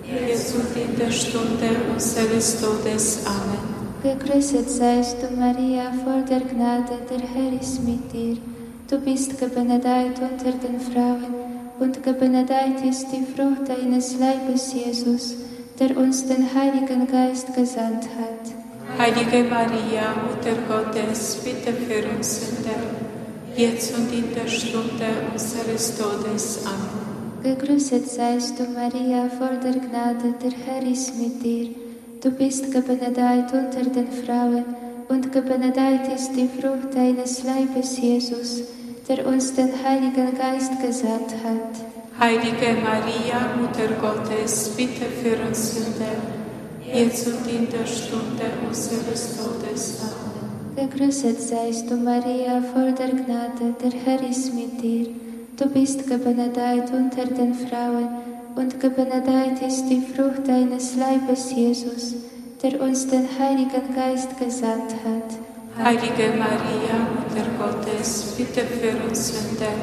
[0.03, 3.25] jetzt und in der Stunde unseres Todes.
[3.25, 3.71] Amen.
[4.03, 8.37] Gegrüßet seist du, Maria, voll der Gnade, der Herr ist mit dir.
[8.89, 11.33] Du bist gebenedeit unter den Frauen
[11.79, 15.35] und gebenedeit ist die Frucht deines Leibes, Jesus,
[15.81, 18.99] der uns den Heiligen Geist gesandt hat.
[18.99, 22.81] Heilige Maria, Mutter Gottes, bitte für uns Sünder,
[23.55, 26.59] jetzt und in der Stunde unseres Todes.
[26.67, 27.01] Amen.
[27.41, 31.69] Gegrüßet seist du, Maria, voll der Gnade, der Herr ist mit dir.
[32.21, 34.63] Du bist gebenedeit unter den Frauen
[35.09, 38.65] und gebenedeit ist die Frucht deines Leibes, Jesus,
[39.09, 42.00] der uns den Heiligen Geist gesandt hat.
[42.21, 46.21] Heilige Maria, Mutter Gottes, bitte für uns Sünder,
[46.85, 50.01] jetzt und in der Stunde unseres Todes.
[50.03, 50.87] Amen.
[50.87, 55.07] Gegrüßet seist du, Maria, voll der Gnade, der Herr ist mit dir.
[55.57, 58.09] Du bist gebenedeit unter den Frauen
[58.55, 62.13] und gebenedeit ist die Frucht deines Leibes, Jesus,
[62.61, 65.83] der uns den Heiligen Geist gesandt hat.
[65.83, 69.73] Heilige Maria, Mutter Gottes, bitte für uns Sünder,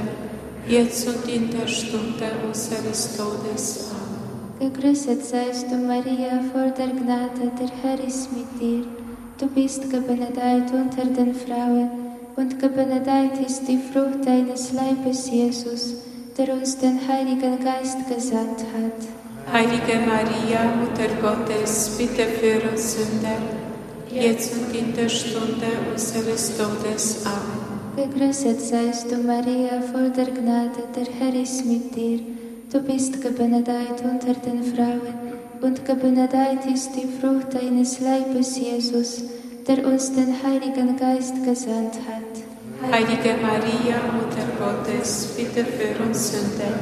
[0.68, 3.90] jetzt und in der Stunde unseres Todes.
[3.90, 4.72] Amen.
[4.72, 8.84] Gegrüßet seist du, Maria, voll der Gnade, der Herr ist mit dir.
[9.38, 11.90] Du bist gebenedeit unter den Frauen
[12.36, 15.94] und gebenedeit ist die Frucht deines Leibes, Jesus,
[16.36, 19.52] der uns den Heiligen Geist gesandt hat.
[19.52, 23.38] Heilige Maria, Mutter Gottes, bitte für uns Sünder,
[24.12, 27.24] jetzt und in der Stunde unseres Todes.
[27.24, 27.57] Amen.
[27.98, 32.20] Gegrüßet seist du, Maria, voll der Gnade, der Herr ist mit dir.
[32.72, 35.14] Du bist gebenedeit unter den Frauen
[35.60, 39.24] und gebenedeit ist die Frucht deines Leibes, Jesus,
[39.66, 42.92] der uns den Heiligen Geist gesandt hat.
[42.92, 46.78] Heilige Maria, Mutter Gottes, bitte für uns Sünder,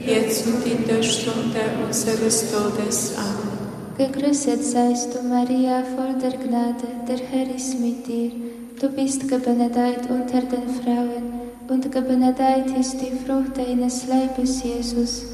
[0.00, 3.14] jetzt und in der Stunde unseres Todes.
[3.16, 4.12] Amen.
[4.12, 8.32] Gegrüßet seist du, Maria, voll der Gnade, der Herr ist mit dir.
[8.80, 11.34] Du bist gebenedeit unter den Frauen
[11.68, 15.24] und gebenedeit ist die Frucht deines Leibes, Jesus,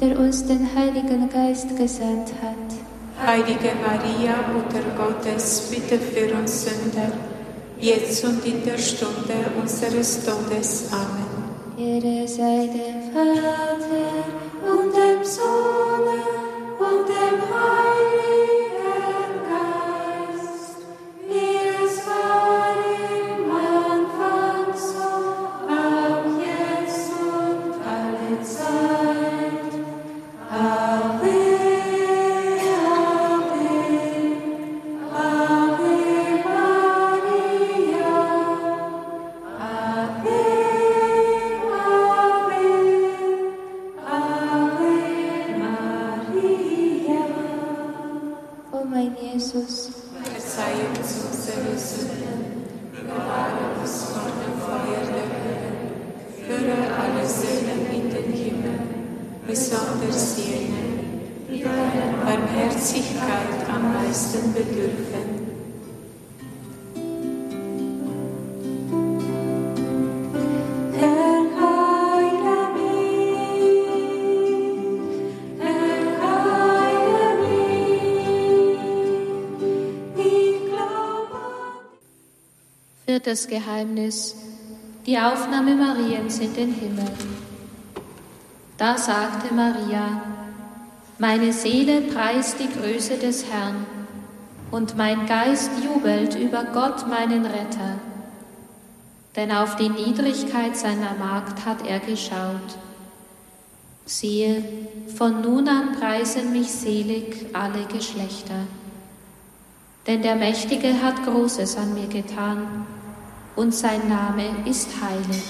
[0.00, 3.24] der uns den Heiligen Geist gesandt hat.
[3.24, 7.12] Heilige Maria, Mutter Gottes, bitte für uns Sünder,
[7.78, 10.90] jetzt und in der Stunde unseres Todes.
[10.90, 11.46] Amen.
[11.78, 13.86] Ehre sei dem Vater
[14.68, 16.08] und dem Sohn
[16.80, 18.35] und dem Heiligen
[56.56, 58.80] führe alle Seelen in den Himmel,
[59.46, 60.86] besonders jene,
[61.50, 65.46] die deiner Barmherzigkeit am meisten bedürfen.
[83.06, 84.45] Viertes Geheimnis.
[85.06, 87.06] Die Aufnahme Mariens in den Himmel.
[88.76, 90.20] Da sagte Maria,
[91.20, 93.86] meine Seele preist die Größe des Herrn
[94.72, 98.00] und mein Geist jubelt über Gott, meinen Retter.
[99.36, 102.76] Denn auf die Niedrigkeit seiner Magd hat er geschaut.
[104.06, 104.64] Siehe,
[105.16, 108.66] von nun an preisen mich selig alle Geschlechter.
[110.08, 112.86] Denn der Mächtige hat Großes an mir getan,
[113.56, 115.42] und sein Name ist heilig.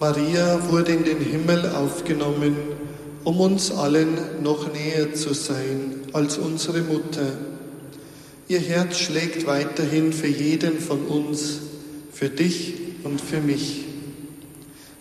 [0.00, 2.56] Maria wurde in den Himmel aufgenommen,
[3.22, 7.38] um uns allen noch näher zu sein als unsere Mutter.
[8.48, 11.60] Ihr Herz schlägt weiterhin für jeden von uns,
[12.12, 13.84] für dich und für mich.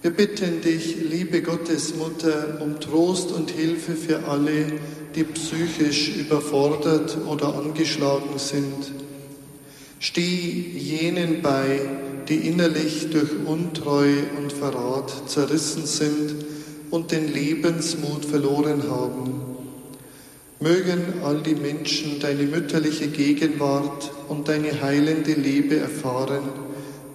[0.02, 4.74] Wir bitten dich, liebe Gottesmutter, um Trost und Hilfe für alle,
[5.16, 8.92] die psychisch überfordert oder angeschlagen sind.
[10.00, 10.22] Steh
[10.76, 11.80] jenen bei,
[12.28, 16.36] die innerlich durch Untreu und Verrat zerrissen sind
[16.90, 19.42] und den Lebensmut verloren haben.
[20.60, 26.44] Mögen all die Menschen deine mütterliche Gegenwart und deine heilende Liebe erfahren,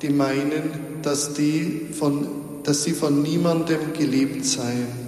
[0.02, 2.26] die meinen, dass, die von,
[2.62, 5.07] dass sie von niemandem geliebt seien.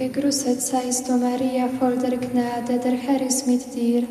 [0.00, 4.04] Gegrüßet seist du, Maria, voll der Gnade, der Herr ist mit dir.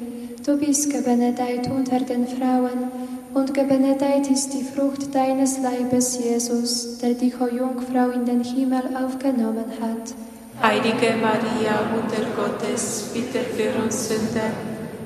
[0.45, 2.91] Du bist gebenedeit unter den Frauen,
[3.33, 8.83] und gebenedeit ist die Frucht deines Leibes, Jesus, der dich, o Jungfrau, in den Himmel
[9.03, 10.13] aufgenommen hat.
[10.61, 14.51] Heilige Maria, Mutter Gottes, bitte für uns Sünder,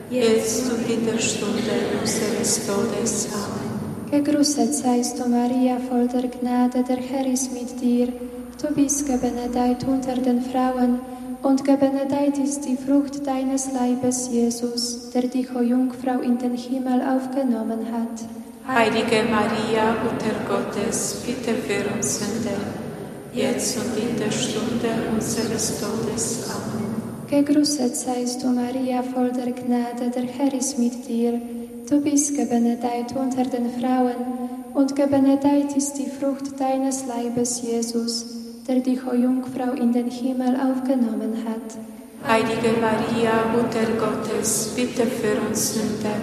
[0.09, 3.29] jetzt und in der Stunde unseres Todes.
[3.31, 4.11] Amen.
[4.11, 8.09] Gegrüßet seist du, Maria, voll der Gnade, der Herr ist mit dir.
[8.63, 11.01] Du bist gebenedeit unter den Frauen,
[11.41, 17.01] und gebenedeit ist die Frucht deines Leibes, Jesus, der dich, o Jungfrau, in den Himmel
[17.01, 18.23] aufgenommen hat.
[18.65, 22.57] Heilige Maria, Mutter Gottes, bitte für uns Sünder,
[23.33, 26.49] jetzt und in der Stunde unseres Todes.
[26.49, 26.95] Amen.
[27.29, 31.33] Gegrüßet seist du, Maria, voll der Gnade, der Herr ist mit dir.
[31.89, 34.15] Du bist gebenedeit unter den Frauen,
[34.73, 40.55] und gebenedeit ist die Frucht deines Leibes, Jesus, der dich, o Jungfrau, in den Himmel
[40.55, 41.67] aufgenommen hat.
[42.25, 46.15] Heilige Maria, Mutter Gottes, bitte für uns Sünder,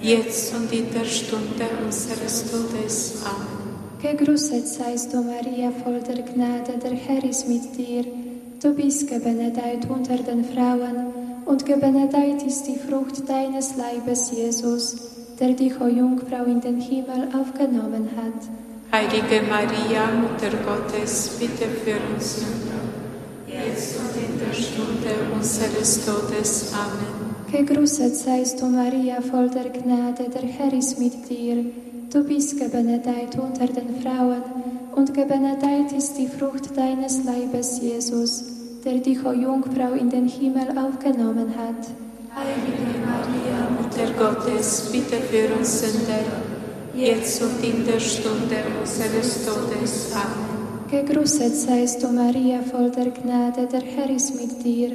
[0.00, 3.22] jetzt und in der Stunde unseres Todes.
[3.24, 3.58] Amen.
[4.02, 8.04] Gegrüßet seist du, Maria, voll der Gnade, der Herr ist mit dir.
[8.60, 11.12] Du bist gebenedeit unter den Frauen,
[11.46, 14.96] und gebenedeit ist die Frucht deines Leibes, Jesus,
[15.40, 18.67] der dich, o Jungfrau, in den Himmel aufgenommen hat.
[18.90, 22.80] Heilige Maria, Mutter Gottes, bitte für uns Sünder,
[23.46, 26.72] jetzt und in der Stunde unseres Todes.
[26.72, 27.36] Amen.
[27.52, 31.66] Gegrüßet seist du, Maria, voll der Gnade, der Herr ist mit dir.
[32.10, 34.42] Du bist gebenedeit unter den Frauen,
[34.96, 38.42] und gebenedeit ist die Frucht deines Leibes, Jesus,
[38.86, 41.84] der dich, o Jungfrau, in den Himmel aufgenommen hat.
[42.34, 46.24] Heilige Maria, Mutter Gottes, bitte für uns Sünder,
[46.98, 50.12] jetzt und in der Stunde unseres Todes.
[50.12, 50.48] Amen.
[50.90, 54.92] Gegrüßet seist du, Maria, voll der Gnade, der Herr ist mit dir.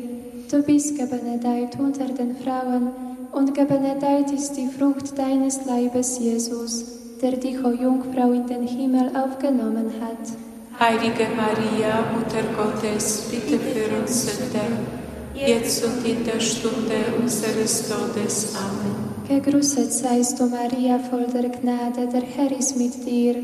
[0.52, 2.90] Du bist gebenedeit unter den Frauen,
[3.32, 6.86] und gebenedeit ist die Frucht deines Leibes, Jesus,
[7.22, 10.80] der dich, o Jungfrau, in den Himmel aufgenommen hat.
[10.80, 14.66] Heilige Maria, Mutter Gottes, bitte für uns Sünder,
[15.34, 18.56] jetzt und in der Stunde unseres Todes.
[18.56, 19.13] Amen.
[19.28, 23.36] Gegrüßet seist du, Maria, voll der Gnade, der Herr ist mit dir.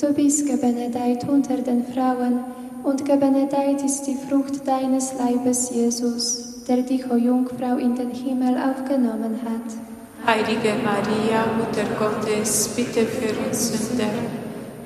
[0.00, 2.40] Du bist gebenedeit unter den Frauen,
[2.82, 8.56] und gebenedeit ist die Frucht deines Leibes, Jesus, der dich, o Jungfrau, in den Himmel
[8.56, 10.26] aufgenommen hat.
[10.26, 14.10] Heilige Maria, Mutter Gottes, bitte für uns Sünder,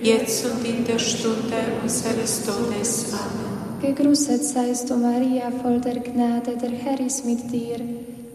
[0.00, 3.14] jetzt und in der Stunde unseres Todes.
[3.14, 3.80] Amen.
[3.80, 7.76] Gegrüßet seist du, Maria, voll der Gnade, der Herr ist mit dir.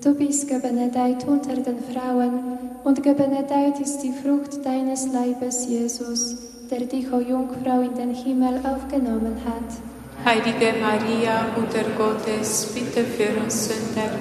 [0.02, 6.38] Du bist gebenedeit unter den Frauen, und gebenedeit ist die Frucht deines Leibes, Jesus,
[6.72, 10.24] der dich, o Jungfrau, in den Himmel aufgenommen hat.
[10.24, 14.12] Heilige Maria, Mutter Gottes, bitte für uns Sünder,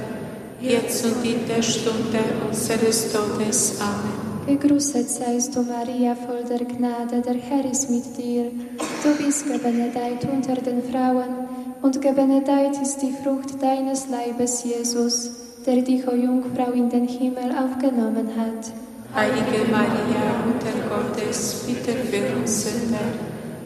[0.61, 2.19] jetzt und in der Stunde
[2.49, 3.81] unseres Todes.
[3.81, 4.59] Amen.
[4.59, 8.51] Gegrüßet seist du, Maria, voll der Gnade, der Herr ist mit dir.
[9.05, 11.47] Du bist gebenedeit unter den Frauen,
[11.83, 15.31] und gebenedeit ist die Frucht deines Leibes, Jesus,
[15.69, 18.73] der dich, o Jungfrau, in den Himmel aufgenommen hat.
[19.15, 23.09] Heilige Maria, Mutter Gottes, bitte für uns Sünder,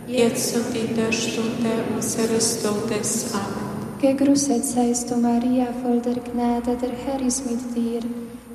[0.09, 3.33] jetzt und in der Stunde unseres Todes.
[3.33, 3.63] Amen.
[4.01, 8.01] Gegrüßet seist du, Maria, voll der Gnade, der Herr ist mit dir.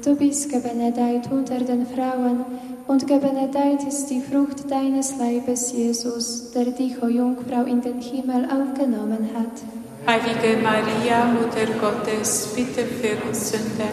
[0.04, 2.44] Du bist gebenedeit unter den Frauen,
[2.86, 8.46] und gebenedeit ist die Frucht deines Leibes, Jesus, der dich, o Jungfrau, in den Himmel
[8.46, 9.87] aufgenommen hat.
[10.08, 13.92] Heilige Maria, Mutter Gottes, bitte für uns Sünder,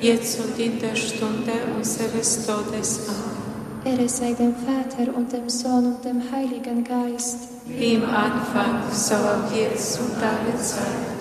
[0.00, 3.06] jetzt und in der Stunde unseres Todes.
[3.06, 3.38] Amen.
[3.84, 7.36] Ehre sei dem Vater und dem Sohn und dem Heiligen Geist.
[7.66, 11.18] Wie im Anfang, so auch jetzt und alle Zeit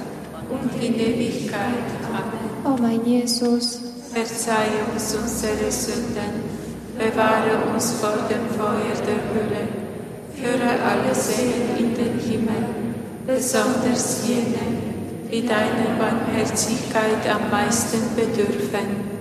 [0.50, 1.88] und in Ewigkeit.
[2.10, 2.66] Amen.
[2.66, 6.42] O mein Jesus, Verzeih uns unsere Sünden,
[6.98, 9.68] bewahre uns vor dem Feuer der Hölle,
[10.34, 12.87] führe alle Seelen in den Himmel,
[13.28, 19.18] besonders jene, die deiner Barmherzigkeit am meisten bedürfen.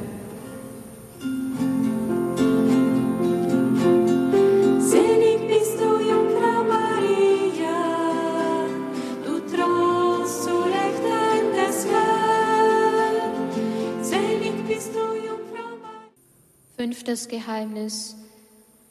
[16.76, 18.16] Fünftes Geheimnis.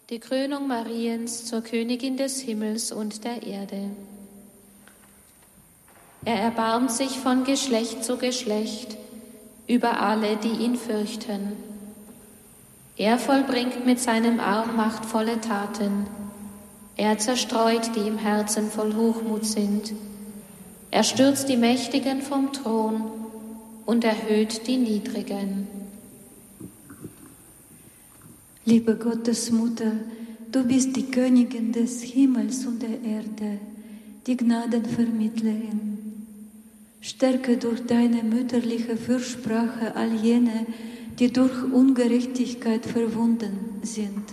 [0.10, 3.92] Die Krönung Mariens zur Königin des Himmels und der Erde.
[6.26, 8.98] Er erbarmt sich von Geschlecht zu Geschlecht
[9.68, 11.54] über alle, die ihn fürchten.
[12.98, 16.08] Er vollbringt mit seinem Arm machtvolle Taten.
[16.98, 19.94] Er zerstreut, die im Herzen voll Hochmut sind.
[20.90, 23.04] Er stürzt die Mächtigen vom Thron
[23.86, 25.68] und erhöht die Niedrigen.
[28.64, 29.92] Liebe Gottesmutter,
[30.52, 33.60] du bist die Königin des Himmels und der Erde,
[34.26, 36.05] die Gnadenvermittlerin.
[37.06, 40.66] Stärke durch deine mütterliche Fürsprache all jene,
[41.20, 44.24] die durch Ungerechtigkeit verwunden sind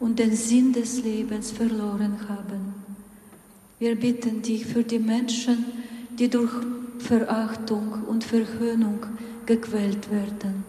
[0.00, 2.74] und den Sinn des Lebens verloren haben.
[3.78, 5.66] Wir bitten dich für die Menschen,
[6.18, 6.50] die durch
[6.98, 9.06] Verachtung und Verhöhnung
[9.46, 10.64] gequält werden.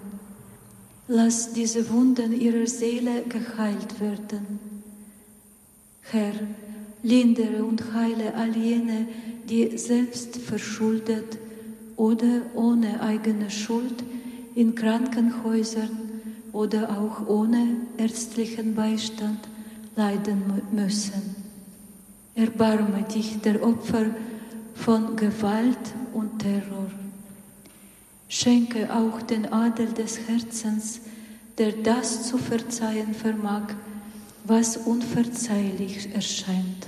[1.07, 4.60] Lass diese Wunden ihrer Seele geheilt werden.
[6.01, 6.34] Herr,
[7.01, 9.07] lindere und heile all jene,
[9.50, 11.38] die selbst verschuldet
[11.95, 14.04] oder ohne eigene Schuld
[14.56, 15.89] in Krankenhäusern
[16.54, 19.39] oder auch ohne ärztlichen Beistand
[19.95, 21.36] leiden mü- müssen.
[22.36, 24.06] Erbarme dich der Opfer
[24.76, 25.78] von Gewalt
[26.14, 26.89] und Terror.
[28.30, 31.02] Schenke auch den Adel des Herzens,
[31.58, 33.74] der das zu verzeihen vermag,
[34.45, 36.88] was unverzeihlich erscheint.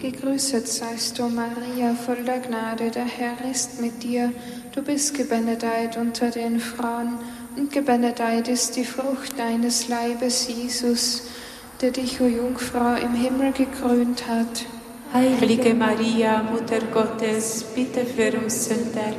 [0.00, 4.32] Gegrüßet seist du, Maria, voll der Gnade, der Herr ist mit dir.
[4.74, 7.18] Du bist gebenedeit unter den Frauen,
[7.54, 11.24] und gebenedeit ist die Frucht deines Leibes, Jesus,
[11.82, 14.64] der dich, o Jungfrau, im Himmel gekrönt hat.
[15.12, 19.12] Heilige Maria, Mutter Gottes, bitte für uns Sünder,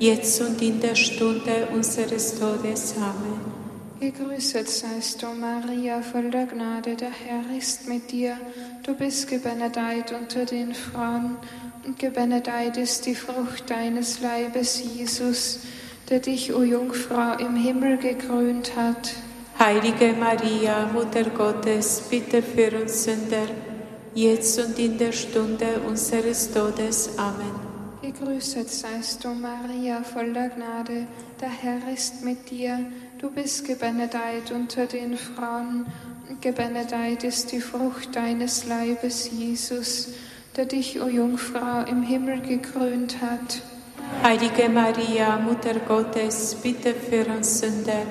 [0.00, 2.94] jetzt und in der Stunde unseres Todes.
[2.96, 3.37] Amen.
[4.00, 8.36] Gegrüßet seist du, Maria, voll der Gnade, der Herr ist mit dir.
[8.84, 11.36] Du bist gebenedeit unter den Frauen,
[11.84, 15.60] und gebenedeit ist die Frucht deines Leibes, Jesus,
[16.08, 19.14] der dich, o Jungfrau, im Himmel gekrönt hat.
[19.58, 23.48] Heilige Maria, Mutter Gottes, bitte für uns Sünder,
[24.14, 27.18] jetzt und in der Stunde unseres Todes.
[27.18, 27.68] Amen.
[28.00, 31.08] Gegrüßet seist du, Maria, voll der Gnade,
[31.40, 32.78] der Herr ist mit dir.
[33.20, 35.86] Du bist gebenedeit unter den Frauen,
[36.28, 40.10] und gebenedeit ist die Frucht deines Leibes, Jesus,
[40.56, 43.60] der dich, o Jungfrau, im Himmel gekrönt hat.
[44.22, 48.06] Heilige Maria, Mutter Gottes, bitte für uns Sünder,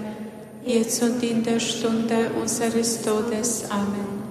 [0.66, 3.72] jetzt und in der Stunde unseres Todes.
[3.72, 4.27] Amen.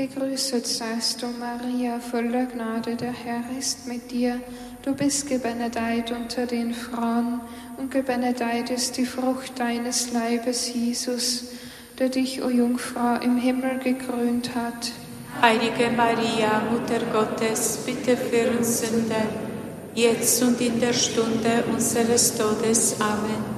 [0.00, 4.40] Gegrüßet seist du, Maria, voll der Gnade, der Herr ist mit dir.
[4.82, 7.42] Du bist gebenedeit unter den Frauen,
[7.76, 11.48] und gebenedeit ist die Frucht deines Leibes, Jesus,
[11.98, 14.90] der dich, o Jungfrau, im Himmel gekrönt hat.
[15.42, 19.26] Heilige Maria, Mutter Gottes, bitte für uns Sünder,
[19.94, 22.96] jetzt und in der Stunde unseres Todes.
[23.00, 23.49] Amen.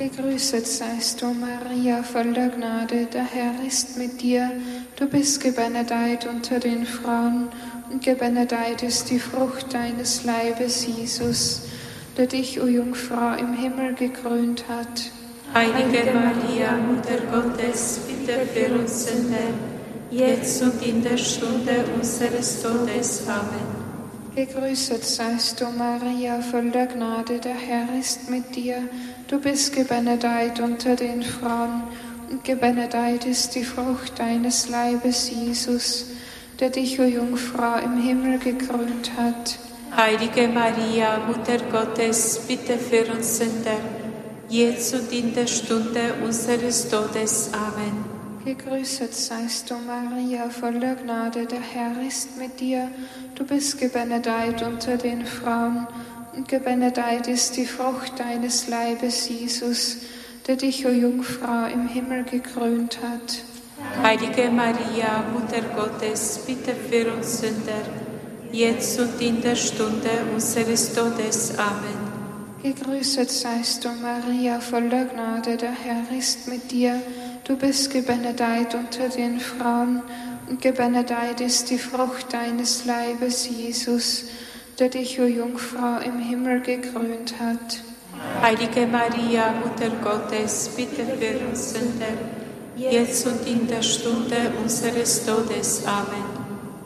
[0.00, 4.50] Gegrüßet seist du, Maria, voll der Gnade, der Herr ist mit dir.
[4.96, 7.50] Du bist gebenedeit unter den Frauen,
[7.90, 11.64] und gebenedeit ist die Frucht deines Leibes, Jesus,
[12.16, 15.02] der dich, o Jungfrau, im Himmel gekrönt hat.
[15.52, 19.52] Heilige Maria, Mutter Gottes, bitte für uns Sünder,
[20.10, 23.28] jetzt und in der Stunde unseres Todes.
[23.28, 23.69] Amen.
[24.34, 28.82] Gegrüßet seist du, Maria, voll der Gnade, der Herr ist mit dir.
[29.28, 31.82] Du bist gebenedeit unter den Frauen,
[32.30, 36.06] und gebenedeit ist die Frucht deines Leibes, Jesus
[36.60, 39.58] der dich, o Jungfrau, im Himmel gekrönt hat.
[39.96, 43.80] Heilige Maria, Mutter Gottes, bitte für uns Sünder,
[44.48, 47.50] jetzt und in der Stunde unseres Todes.
[47.54, 48.09] Amen.
[48.44, 52.88] Gegrüßet seist du, Maria, voller Gnade, der Herr ist mit dir.
[53.34, 55.86] Du bist gebenedeit unter den Frauen,
[56.34, 59.98] und gebenedeit ist die Frucht deines Leibes, Jesus,
[60.46, 63.44] der dich, o Jungfrau, im Himmel gekrönt hat.
[64.02, 67.82] Heilige Maria, Mutter Gottes, bitte für uns Sünder,
[68.52, 71.58] jetzt und in der Stunde unseres Todes.
[71.58, 72.10] Amen.
[72.62, 77.02] Gegrüßet seist du, Maria, voller Gnade, der Herr ist mit dir.
[77.50, 80.02] Du bist gebenedeit unter den Frauen,
[80.48, 84.26] und gebenedeit ist die Frucht deines Leibes, Jesus,
[84.78, 87.82] der dich, o Jungfrau, im Himmel gekrönt hat.
[88.40, 92.14] Heilige Maria, Mutter Gottes, bitte für uns Sünder,
[92.76, 95.82] jetzt und in der Stunde unseres Todes.
[95.84, 96.30] Amen.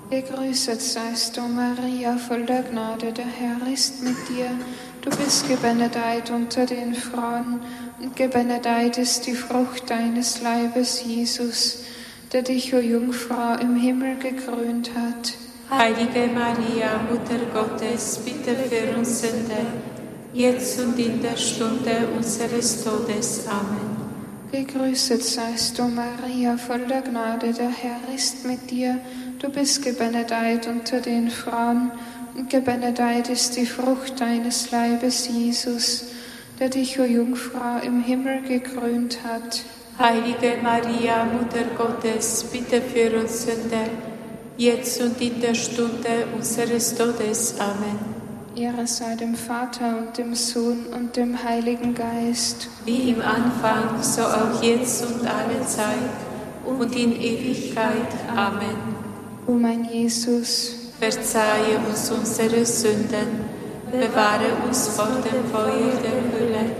[0.09, 4.51] Gegrüßet seist du, Maria, voll der Gnade, der Herr ist mit dir.
[5.05, 7.61] Du bist gebenedeit unter den Frauen,
[8.01, 11.81] und gebenedeit ist die Frucht deines Leibes, Jesus,
[12.33, 15.35] der dich, o Jungfrau, im Himmel gekrönt hat.
[15.71, 19.67] Heilige Maria, Mutter Gottes, bitte für uns Sünder,
[20.33, 23.47] jetzt und in der Stunde unseres Todes.
[23.47, 23.95] Amen.
[24.53, 28.99] Gegrüßet seist du, Maria, voll der Gnade, der Herr ist mit dir.
[29.39, 31.91] Du bist gebenedeit unter den Frauen,
[32.49, 36.07] gebenedeit ist die Frucht deines Leibes, Jesus,
[36.59, 39.63] der dich, o Jungfrau, im Himmel gekrönt hat.
[39.99, 43.89] Heilige Maria, Mutter Gottes, bitte für uns Sünder,
[44.57, 47.55] jetzt und in der Stunde unseres Todes.
[47.61, 48.15] Amen.
[48.57, 52.69] Ehre sei dem Vater und dem Sohn und dem Heiligen Geist.
[52.85, 56.11] Wie im Anfang, so auch jetzt und alle Zeit
[56.65, 58.09] und in Ewigkeit.
[58.35, 58.95] Amen.
[59.47, 63.45] O mein Jesus, verzeihe uns unsere Sünden,
[63.91, 66.71] bewahre uns vor dem Feuer der Hölle,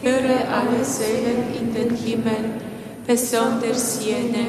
[0.00, 2.60] führe alle Seelen in den Himmel,
[3.06, 4.46] besonders jene,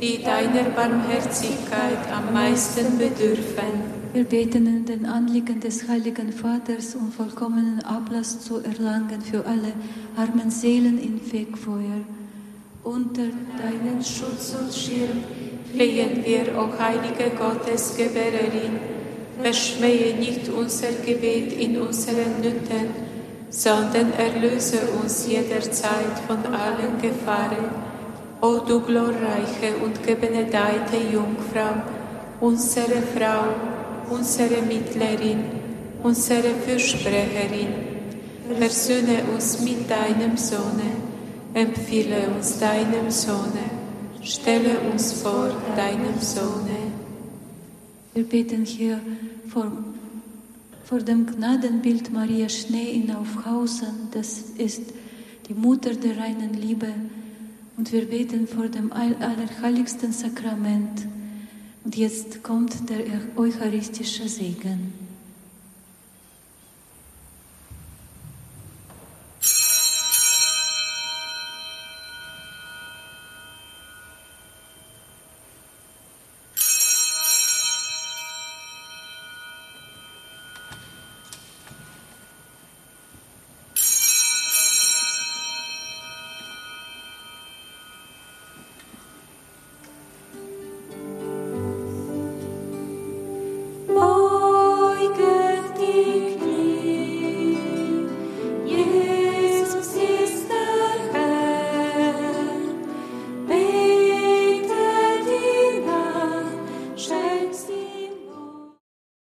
[0.00, 3.94] die deiner Barmherzigkeit am meisten bedürfen.
[4.12, 9.72] Wir beten in den Anliegen des Heiligen Vaters, um vollkommenen Ablass zu erlangen für alle
[10.16, 12.04] armen Seelen im Fegfeuer.
[12.84, 13.24] Unter
[13.58, 15.24] deinen Schutz und Schirm
[15.74, 18.78] flehen wir, o heilige Gottesgebärerin,
[19.42, 22.88] verschmähe nicht unser Gebet in unseren Nöten,
[23.50, 27.68] sondern erlöse uns jederzeit von allen Gefahren.
[28.40, 31.82] O du glorreiche und gebenedeite Jungfrau,
[32.40, 33.44] unsere Frau,
[34.10, 35.44] unsere Mittlerin,
[36.02, 37.72] unsere Fürsprecherin,
[38.58, 40.90] versöhne uns mit deinem Sohne,
[41.54, 43.73] empfehle uns deinem Sohne,
[44.24, 46.92] stelle uns vor deinem Sohne.
[48.14, 49.00] Wir beten hier
[49.48, 49.70] vor,
[50.84, 54.82] vor dem Gnadenbild Maria Schnee in Aufhausen, das ist
[55.48, 56.88] die Mutter der reinen Liebe.
[57.76, 61.06] Und wir beten vor dem allerheiligsten Sakrament.
[61.84, 63.00] Und jetzt kommt der
[63.36, 65.03] eucharistische Segen.